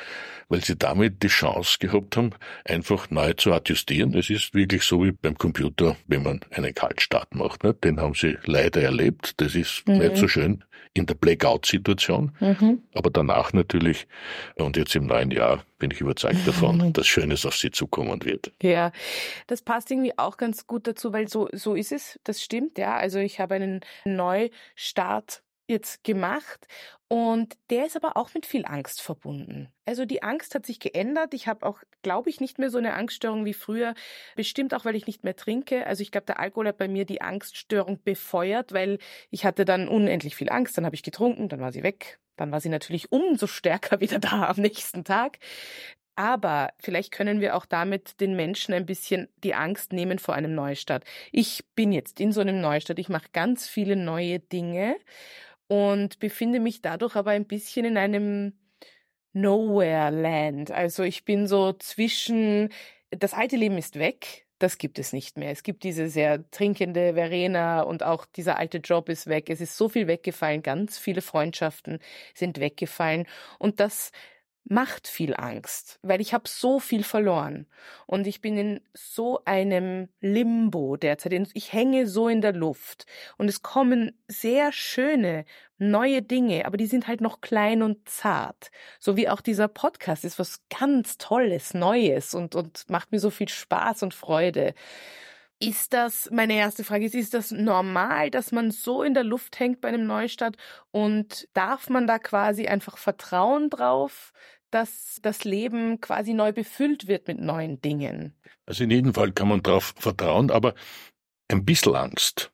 weil 0.49 0.61
sie 0.61 0.75
damit 0.75 1.23
die 1.23 1.27
Chance 1.27 1.77
gehabt 1.79 2.17
haben, 2.17 2.31
einfach 2.65 3.09
neu 3.09 3.31
zu 3.33 3.53
adjustieren. 3.53 4.13
Es 4.13 4.29
ist 4.29 4.53
wirklich 4.53 4.83
so 4.83 5.03
wie 5.03 5.13
beim 5.13 5.37
Computer, 5.37 5.95
wenn 6.07 6.23
man 6.23 6.41
einen 6.51 6.73
Kaltstart 6.73 7.33
macht. 7.33 7.63
Ne? 7.63 7.73
Den 7.73 8.01
haben 8.01 8.13
sie 8.13 8.37
leider 8.43 8.81
erlebt. 8.81 9.39
Das 9.39 9.55
ist 9.55 9.87
mhm. 9.87 9.99
nicht 9.99 10.17
so 10.17 10.27
schön 10.27 10.65
in 10.93 11.05
der 11.07 11.15
Blackout-Situation. 11.15 12.31
Mhm. 12.39 12.83
Aber 12.93 13.09
danach 13.09 13.53
natürlich, 13.53 14.07
und 14.55 14.77
jetzt 14.77 14.95
im 14.95 15.07
neuen 15.07 15.31
Jahr, 15.31 15.63
bin 15.79 15.91
ich 15.91 16.01
überzeugt 16.01 16.37
davon, 16.47 16.93
dass 16.93 17.07
Schönes 17.07 17.45
auf 17.45 17.55
sie 17.55 17.71
zukommen 17.71 18.23
wird. 18.23 18.51
Ja, 18.61 18.91
das 19.47 19.61
passt 19.61 19.91
irgendwie 19.91 20.17
auch 20.17 20.37
ganz 20.37 20.67
gut 20.67 20.87
dazu, 20.87 21.11
weil 21.11 21.27
so, 21.27 21.49
so 21.51 21.73
ist 21.73 21.91
es. 21.91 22.19
Das 22.23 22.41
stimmt, 22.41 22.77
ja. 22.77 22.95
Also 22.95 23.19
ich 23.19 23.39
habe 23.39 23.55
einen 23.55 23.81
Neustart 24.75 25.43
jetzt 25.67 26.03
gemacht 26.03 26.67
und 27.07 27.53
der 27.69 27.85
ist 27.85 27.95
aber 27.95 28.17
auch 28.17 28.33
mit 28.33 28.45
viel 28.45 28.65
Angst 28.65 29.01
verbunden. 29.01 29.71
Also 29.85 30.03
die 30.03 30.21
Angst 30.21 30.55
hat 30.55 30.65
sich 30.65 30.79
geändert. 30.79 31.33
Ich 31.33 31.47
habe 31.47 31.65
auch, 31.65 31.79
glaube 32.01 32.29
ich, 32.29 32.41
nicht 32.41 32.59
mehr 32.59 32.69
so 32.69 32.79
eine 32.79 32.95
Angststörung 32.95 33.45
wie 33.45 33.53
früher. 33.53 33.93
Bestimmt 34.35 34.73
auch, 34.73 34.83
weil 34.83 34.95
ich 34.95 35.07
nicht 35.07 35.23
mehr 35.23 35.37
trinke. 35.37 35.87
Also 35.87 36.01
ich 36.01 36.11
glaube, 36.11 36.25
der 36.25 36.39
Alkohol 36.39 36.67
hat 36.67 36.77
bei 36.77 36.89
mir 36.89 37.05
die 37.05 37.21
Angststörung 37.21 38.03
befeuert, 38.03 38.73
weil 38.73 38.99
ich 39.29 39.45
hatte 39.45 39.63
dann 39.63 39.87
unendlich 39.87 40.35
viel 40.35 40.49
Angst. 40.49 40.77
Dann 40.77 40.85
habe 40.85 40.95
ich 40.95 41.03
getrunken, 41.03 41.47
dann 41.47 41.61
war 41.61 41.71
sie 41.71 41.83
weg. 41.83 42.19
Dann 42.35 42.51
war 42.51 42.59
sie 42.59 42.69
natürlich 42.69 43.11
umso 43.11 43.47
stärker 43.47 43.99
wieder 44.01 44.19
da 44.19 44.49
am 44.49 44.57
nächsten 44.57 45.05
Tag. 45.05 45.39
Aber 46.15 46.71
vielleicht 46.79 47.11
können 47.11 47.41
wir 47.41 47.55
auch 47.55 47.65
damit 47.65 48.19
den 48.21 48.35
Menschen 48.35 48.73
ein 48.73 48.85
bisschen 48.85 49.29
die 49.43 49.55
Angst 49.55 49.93
nehmen 49.93 50.19
vor 50.19 50.35
einem 50.35 50.53
Neustart. 50.53 51.03
Ich 51.31 51.65
bin 51.75 51.91
jetzt 51.91 52.19
in 52.19 52.31
so 52.31 52.41
einem 52.41 52.61
Neustart. 52.61 52.99
Ich 52.99 53.09
mache 53.09 53.29
ganz 53.33 53.67
viele 53.67 53.95
neue 53.95 54.39
Dinge 54.39 54.95
und 55.67 56.19
befinde 56.19 56.59
mich 56.59 56.81
dadurch 56.81 57.15
aber 57.15 57.31
ein 57.31 57.45
bisschen 57.45 57.85
in 57.85 57.97
einem 57.97 58.53
Nowhere 59.33 60.11
Land. 60.11 60.69
Also 60.71 61.03
ich 61.03 61.25
bin 61.25 61.47
so 61.47 61.73
zwischen, 61.73 62.69
das 63.09 63.33
alte 63.33 63.55
Leben 63.55 63.79
ist 63.79 63.97
weg, 63.97 64.45
das 64.59 64.77
gibt 64.77 64.99
es 64.99 65.11
nicht 65.11 65.37
mehr. 65.37 65.51
Es 65.51 65.63
gibt 65.63 65.83
diese 65.83 66.07
sehr 66.07 66.49
trinkende 66.51 67.15
Verena 67.15 67.81
und 67.81 68.03
auch 68.03 68.25
dieser 68.25 68.57
alte 68.57 68.77
Job 68.77 69.09
ist 69.09 69.27
weg. 69.27 69.49
Es 69.49 69.59
ist 69.59 69.75
so 69.75 69.89
viel 69.89 70.07
weggefallen, 70.07 70.61
ganz 70.61 70.99
viele 70.99 71.21
Freundschaften 71.21 71.99
sind 72.35 72.59
weggefallen 72.59 73.25
und 73.59 73.79
das 73.79 74.11
macht 74.65 75.07
viel 75.07 75.35
Angst, 75.35 75.99
weil 76.03 76.21
ich 76.21 76.33
habe 76.33 76.47
so 76.47 76.79
viel 76.79 77.03
verloren 77.03 77.67
und 78.05 78.27
ich 78.27 78.41
bin 78.41 78.57
in 78.57 78.81
so 78.93 79.41
einem 79.45 80.07
Limbo 80.21 80.95
derzeit. 80.95 81.33
Ich 81.53 81.73
hänge 81.73 82.07
so 82.07 82.29
in 82.29 82.41
der 82.41 82.53
Luft 82.53 83.05
und 83.37 83.49
es 83.49 83.61
kommen 83.61 84.17
sehr 84.27 84.71
schöne 84.71 85.45
neue 85.77 86.21
Dinge, 86.21 86.65
aber 86.65 86.77
die 86.77 86.85
sind 86.85 87.07
halt 87.07 87.19
noch 87.19 87.41
klein 87.41 87.81
und 87.83 88.07
zart. 88.07 88.71
So 88.99 89.17
wie 89.17 89.27
auch 89.27 89.41
dieser 89.41 89.67
Podcast 89.67 90.23
ist 90.23 90.39
was 90.39 90.61
ganz 90.69 91.17
Tolles, 91.17 91.73
Neues 91.73 92.33
und 92.33 92.55
und 92.55 92.89
macht 92.89 93.11
mir 93.11 93.19
so 93.19 93.29
viel 93.29 93.49
Spaß 93.49 94.03
und 94.03 94.13
Freude. 94.13 94.73
Ist 95.63 95.93
das, 95.93 96.29
meine 96.29 96.55
erste 96.55 96.83
Frage 96.83 97.05
ist, 97.05 97.15
ist 97.15 97.33
das 97.33 97.51
normal, 97.51 98.29
dass 98.29 98.51
man 98.51 98.69
so 98.69 99.01
in 99.01 99.13
der 99.13 99.23
Luft 99.23 99.59
hängt 99.59 99.79
bei 99.79 99.87
einem 99.87 100.05
Neustart 100.05 100.57
und 100.91 101.47
darf 101.53 101.89
man 101.89 102.05
da 102.05 102.19
quasi 102.19 102.67
einfach 102.67 102.97
vertrauen 102.97 103.69
drauf, 103.69 104.33
dass 104.71 105.19
das 105.21 105.45
Leben 105.45 106.01
quasi 106.01 106.33
neu 106.33 106.51
befüllt 106.51 107.07
wird 107.07 107.27
mit 107.29 107.39
neuen 107.39 107.79
Dingen? 107.79 108.33
Also 108.65 108.83
in 108.83 108.91
jedem 108.91 109.13
Fall 109.13 109.31
kann 109.31 109.47
man 109.47 109.63
darauf 109.63 109.93
vertrauen, 109.97 110.51
aber 110.51 110.73
ein 111.47 111.63
bisschen 111.63 111.95
Angst 111.95 112.51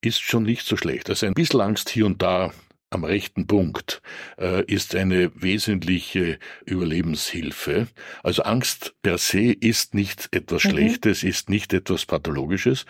ist 0.00 0.20
schon 0.20 0.42
nicht 0.42 0.66
so 0.66 0.76
schlecht. 0.76 1.08
Also 1.08 1.26
ein 1.26 1.34
bisschen 1.34 1.60
Angst 1.60 1.88
hier 1.88 2.06
und 2.06 2.20
da 2.20 2.52
am 2.90 3.04
rechten 3.04 3.46
Punkt 3.46 4.02
äh, 4.36 4.64
ist 4.64 4.94
eine 4.96 5.30
wesentliche 5.40 6.38
Überlebenshilfe. 6.66 7.86
Also 8.22 8.42
Angst 8.42 8.94
per 9.02 9.16
se 9.16 9.52
ist 9.52 9.94
nicht 9.94 10.28
etwas 10.32 10.64
mhm. 10.64 10.70
Schlechtes, 10.70 11.22
ist 11.22 11.48
nicht 11.48 11.72
etwas 11.72 12.04
Pathologisches. 12.04 12.84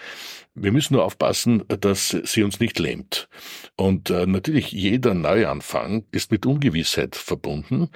Wir 0.54 0.72
müssen 0.72 0.94
nur 0.94 1.04
aufpassen, 1.04 1.64
dass 1.68 2.16
sie 2.24 2.42
uns 2.42 2.60
nicht 2.60 2.78
lähmt. 2.78 3.28
Und 3.76 4.10
äh, 4.10 4.26
natürlich 4.26 4.72
jeder 4.72 5.14
Neuanfang 5.14 6.04
ist 6.10 6.32
mit 6.32 6.46
Ungewissheit 6.46 7.14
verbunden 7.14 7.88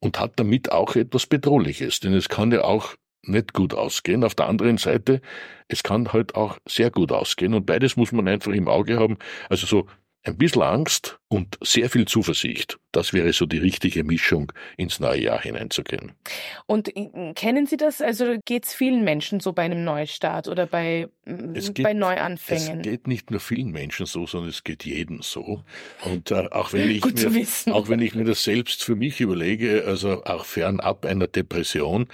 und 0.00 0.18
hat 0.18 0.32
damit 0.36 0.72
auch 0.72 0.96
etwas 0.96 1.26
Bedrohliches. 1.26 2.00
Denn 2.00 2.14
es 2.14 2.30
kann 2.30 2.52
ja 2.52 2.64
auch 2.64 2.94
nicht 3.22 3.52
gut 3.52 3.74
ausgehen. 3.74 4.24
Auf 4.24 4.34
der 4.34 4.46
anderen 4.46 4.78
Seite, 4.78 5.20
es 5.68 5.82
kann 5.82 6.12
halt 6.12 6.34
auch 6.34 6.58
sehr 6.66 6.90
gut 6.90 7.12
ausgehen 7.12 7.52
und 7.52 7.66
beides 7.66 7.96
muss 7.96 8.12
man 8.12 8.26
einfach 8.26 8.52
im 8.52 8.66
Auge 8.66 8.98
haben. 8.98 9.18
Also 9.50 9.66
so 9.66 9.86
ein 10.24 10.36
bisschen 10.36 10.62
Angst 10.62 11.19
und 11.32 11.58
sehr 11.62 11.88
viel 11.88 12.06
Zuversicht. 12.06 12.78
Das 12.90 13.12
wäre 13.12 13.32
so 13.32 13.46
die 13.46 13.58
richtige 13.58 14.02
Mischung, 14.02 14.52
ins 14.76 14.98
neue 14.98 15.22
Jahr 15.22 15.40
hineinzugehen. 15.40 16.12
Und 16.66 16.94
äh, 16.96 17.32
kennen 17.34 17.66
Sie 17.66 17.76
das? 17.76 18.02
Also 18.02 18.36
geht 18.44 18.66
es 18.66 18.74
vielen 18.74 19.04
Menschen 19.04 19.38
so 19.38 19.52
bei 19.52 19.62
einem 19.62 19.84
Neustart 19.84 20.48
oder 20.48 20.66
bei, 20.66 21.08
geht, 21.24 21.84
bei 21.84 21.92
Neuanfängen? 21.92 22.80
Es 22.80 22.82
geht 22.84 23.06
nicht 23.06 23.30
nur 23.30 23.38
vielen 23.38 23.70
Menschen 23.70 24.06
so, 24.06 24.26
sondern 24.26 24.50
es 24.50 24.64
geht 24.64 24.84
jedem 24.84 25.22
so. 25.22 25.62
Und 26.04 26.32
äh, 26.32 26.48
auch, 26.50 26.72
wenn 26.72 26.90
ich 26.90 27.04
mir, 27.04 27.74
auch 27.74 27.88
wenn 27.88 28.00
ich 28.00 28.16
mir 28.16 28.24
das 28.24 28.42
selbst 28.42 28.82
für 28.82 28.96
mich 28.96 29.20
überlege, 29.20 29.84
also 29.86 30.24
auch 30.24 30.44
fernab 30.44 31.06
einer 31.06 31.28
Depression, 31.28 32.08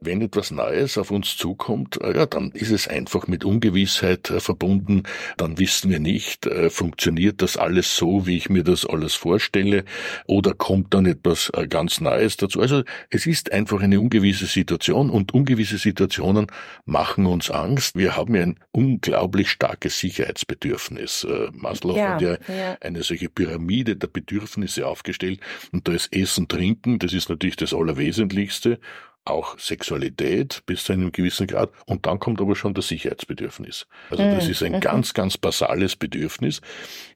wenn 0.00 0.22
etwas 0.22 0.52
Neues 0.52 0.96
auf 0.96 1.10
uns 1.10 1.36
zukommt, 1.36 2.00
äh, 2.00 2.16
ja, 2.16 2.26
dann 2.26 2.52
ist 2.52 2.70
es 2.70 2.86
einfach 2.86 3.26
mit 3.26 3.44
Ungewissheit 3.44 4.30
äh, 4.30 4.38
verbunden. 4.38 5.02
Dann 5.38 5.58
wissen 5.58 5.90
wir 5.90 5.98
nicht, 5.98 6.46
äh, 6.46 6.70
funktioniert 6.70 7.42
das 7.42 7.56
alles 7.56 7.96
so, 7.96 8.28
wie 8.28 8.36
ich 8.36 8.48
mir 8.48 8.59
das 8.64 8.86
alles 8.86 9.14
vorstelle 9.14 9.84
oder 10.26 10.54
kommt 10.54 10.94
dann 10.94 11.06
etwas 11.06 11.50
äh, 11.54 11.66
ganz 11.66 12.00
Neues 12.00 12.36
dazu. 12.36 12.60
Also 12.60 12.82
es 13.10 13.26
ist 13.26 13.52
einfach 13.52 13.80
eine 13.80 14.00
ungewisse 14.00 14.46
Situation 14.46 15.10
und 15.10 15.32
ungewisse 15.32 15.78
Situationen 15.78 16.46
machen 16.84 17.26
uns 17.26 17.50
Angst. 17.50 17.96
Wir 17.96 18.16
haben 18.16 18.34
ja 18.34 18.42
ein 18.42 18.58
unglaublich 18.72 19.50
starkes 19.50 19.98
Sicherheitsbedürfnis. 19.98 21.24
Äh, 21.24 21.48
Maslow 21.52 21.96
ja, 21.96 22.14
hat 22.14 22.22
ja, 22.22 22.32
ja, 22.48 22.76
eine 22.80 23.02
solche 23.02 23.28
Pyramide 23.28 23.96
der 23.96 24.08
Bedürfnisse 24.08 24.86
aufgestellt 24.86 25.40
und 25.72 25.88
da 25.88 25.92
ist 25.92 26.12
Essen, 26.14 26.48
Trinken, 26.48 26.98
das 26.98 27.12
ist 27.12 27.28
natürlich 27.28 27.56
das 27.56 27.74
Allerwesentlichste 27.74 28.78
auch 29.24 29.58
Sexualität 29.58 30.62
bis 30.66 30.84
zu 30.84 30.92
einem 30.92 31.12
gewissen 31.12 31.46
Grad 31.46 31.70
und 31.86 32.06
dann 32.06 32.18
kommt 32.18 32.40
aber 32.40 32.56
schon 32.56 32.74
das 32.74 32.88
Sicherheitsbedürfnis. 32.88 33.86
Also 34.10 34.22
das 34.22 34.44
hm, 34.44 34.50
ist 34.50 34.62
ein 34.62 34.72
mhm. 34.72 34.80
ganz, 34.80 35.14
ganz 35.14 35.38
basales 35.38 35.96
Bedürfnis. 35.96 36.60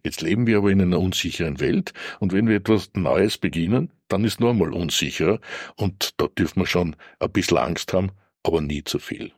Jetzt 0.03 0.21
leben 0.21 0.47
wir 0.47 0.59
aber 0.59 0.71
in 0.71 0.81
einer 0.81 1.01
unsicheren 1.01 1.61
Welt 1.61 1.93
und 2.21 2.33
wenn 2.33 2.49
wir 2.49 2.57
etwas 2.57 2.91
Neues 2.95 3.39
beginnen, 3.39 3.91
dann 4.09 4.25
ist 4.25 4.41
normal 4.41 4.73
unsicher 4.73 5.41
und 5.77 6.21
da 6.21 6.27
dürfen 6.27 6.61
wir 6.61 6.67
schon 6.67 6.97
ein 7.21 7.33
bisschen 7.33 7.59
Angst 7.59 7.93
haben, 7.93 8.13
aber 8.43 8.61
nie 8.61 8.85
zu 8.85 8.99
viel. 8.99 9.33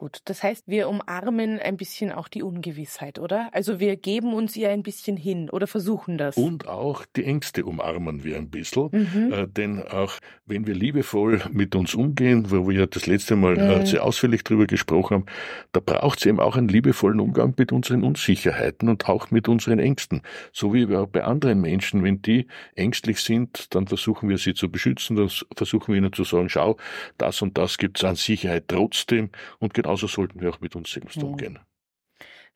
Gut, 0.00 0.20
das 0.24 0.42
heißt, 0.42 0.66
wir 0.66 0.88
umarmen 0.88 1.58
ein 1.58 1.76
bisschen 1.76 2.10
auch 2.10 2.28
die 2.28 2.42
Ungewissheit, 2.42 3.18
oder? 3.18 3.50
Also 3.52 3.80
wir 3.80 3.96
geben 3.96 4.32
uns 4.32 4.56
ihr 4.56 4.70
ein 4.70 4.82
bisschen 4.82 5.18
hin 5.18 5.50
oder 5.50 5.66
versuchen 5.66 6.16
das. 6.16 6.38
Und 6.38 6.66
auch 6.66 7.04
die 7.16 7.26
Ängste 7.26 7.66
umarmen 7.66 8.24
wir 8.24 8.38
ein 8.38 8.48
bisschen, 8.48 8.88
mhm. 8.92 9.30
äh, 9.30 9.46
denn 9.46 9.82
auch 9.82 10.14
wenn 10.46 10.66
wir 10.66 10.74
liebevoll 10.74 11.42
mit 11.52 11.76
uns 11.76 11.94
umgehen, 11.94 12.50
wo 12.50 12.66
wir 12.66 12.78
ja 12.78 12.86
das 12.86 13.06
letzte 13.06 13.36
Mal 13.36 13.58
äh, 13.58 13.62
mhm. 13.62 13.82
äh, 13.82 13.86
sehr 13.86 14.02
ausführlich 14.02 14.42
drüber 14.42 14.66
gesprochen 14.66 15.16
haben, 15.16 15.26
da 15.72 15.80
braucht 15.80 16.20
es 16.20 16.24
eben 16.24 16.40
auch 16.40 16.56
einen 16.56 16.68
liebevollen 16.68 17.20
Umgang 17.20 17.52
mit 17.58 17.70
unseren 17.70 18.02
Unsicherheiten 18.02 18.88
und 18.88 19.06
auch 19.06 19.30
mit 19.30 19.48
unseren 19.48 19.80
Ängsten. 19.80 20.22
So 20.50 20.72
wie 20.72 20.88
wir 20.88 21.02
auch 21.02 21.08
bei 21.08 21.24
anderen 21.24 21.60
Menschen, 21.60 22.02
wenn 22.02 22.22
die 22.22 22.46
ängstlich 22.74 23.20
sind, 23.20 23.74
dann 23.74 23.86
versuchen 23.86 24.30
wir 24.30 24.38
sie 24.38 24.54
zu 24.54 24.70
beschützen, 24.70 25.16
dann 25.16 25.28
versuchen 25.54 25.92
wir 25.92 25.98
ihnen 25.98 26.14
zu 26.14 26.24
sagen, 26.24 26.48
schau, 26.48 26.78
das 27.18 27.42
und 27.42 27.58
das 27.58 27.76
gibt 27.76 27.98
es 27.98 28.04
an 28.04 28.16
Sicherheit 28.16 28.64
trotzdem 28.68 29.28
und 29.58 29.74
genau 29.74 29.89
genauso 29.90 30.06
sollten 30.06 30.40
wir 30.40 30.50
auch 30.50 30.60
mit 30.60 30.76
uns 30.76 30.92
selbst 30.92 31.20
umgehen. 31.20 31.58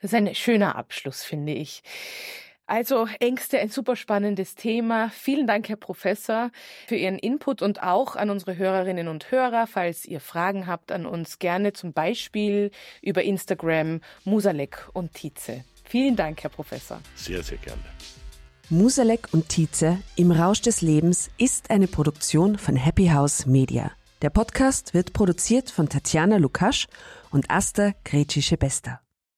Das 0.01 0.13
ist 0.13 0.15
ein 0.15 0.33
schöner 0.35 0.77
Abschluss, 0.77 1.25
finde 1.25 1.53
ich. 1.53 1.83
Also 2.67 3.09
Ängste, 3.19 3.59
ein 3.59 3.69
super 3.69 3.97
spannendes 3.97 4.55
Thema. 4.55 5.11
Vielen 5.11 5.47
Dank, 5.47 5.69
Herr 5.69 5.77
Professor, 5.77 6.51
für 6.87 6.95
Ihren 6.95 7.19
Input 7.19 7.61
und 7.61 7.83
auch 7.83 8.15
an 8.15 8.31
unsere 8.31 8.57
Hörerinnen 8.57 9.09
und 9.09 9.31
Hörer. 9.33 9.67
Falls 9.67 10.07
ihr 10.07 10.21
Fragen 10.21 10.67
habt 10.67 10.93
an 10.93 11.07
uns, 11.07 11.41
gerne 11.41 11.73
zum 11.73 11.93
Beispiel 11.93 12.71
über 13.03 13.23
Instagram 13.23 14.01
Musalek 14.25 14.89
und 14.93 15.13
Tietze. 15.15 15.65
Vielen 15.83 16.15
Dank, 16.15 16.43
Herr 16.43 16.51
Professor. 16.51 17.01
Sehr, 17.17 17.43
sehr 17.43 17.59
gerne. 17.59 17.83
Musalek 18.71 19.29
und 19.33 19.49
Tietze 19.49 19.99
im 20.17 20.31
Rausch 20.31 20.63
des 20.63 20.81
Lebens 20.81 21.31
ist 21.37 21.71
eine 21.71 21.89
Produktion 21.89 22.57
von 22.57 22.77
Happy 22.77 23.09
House 23.09 23.45
Media. 23.45 23.91
Der 24.25 24.31
Podcast 24.31 24.95
wird 24.95 25.13
produziert 25.13 25.71
von 25.71 25.91
Tatjana 25.91 26.39
Lukasch 26.39 26.87
und 27.31 27.51
Asta 27.51 27.93
Gretschi-Bester. 28.07 29.04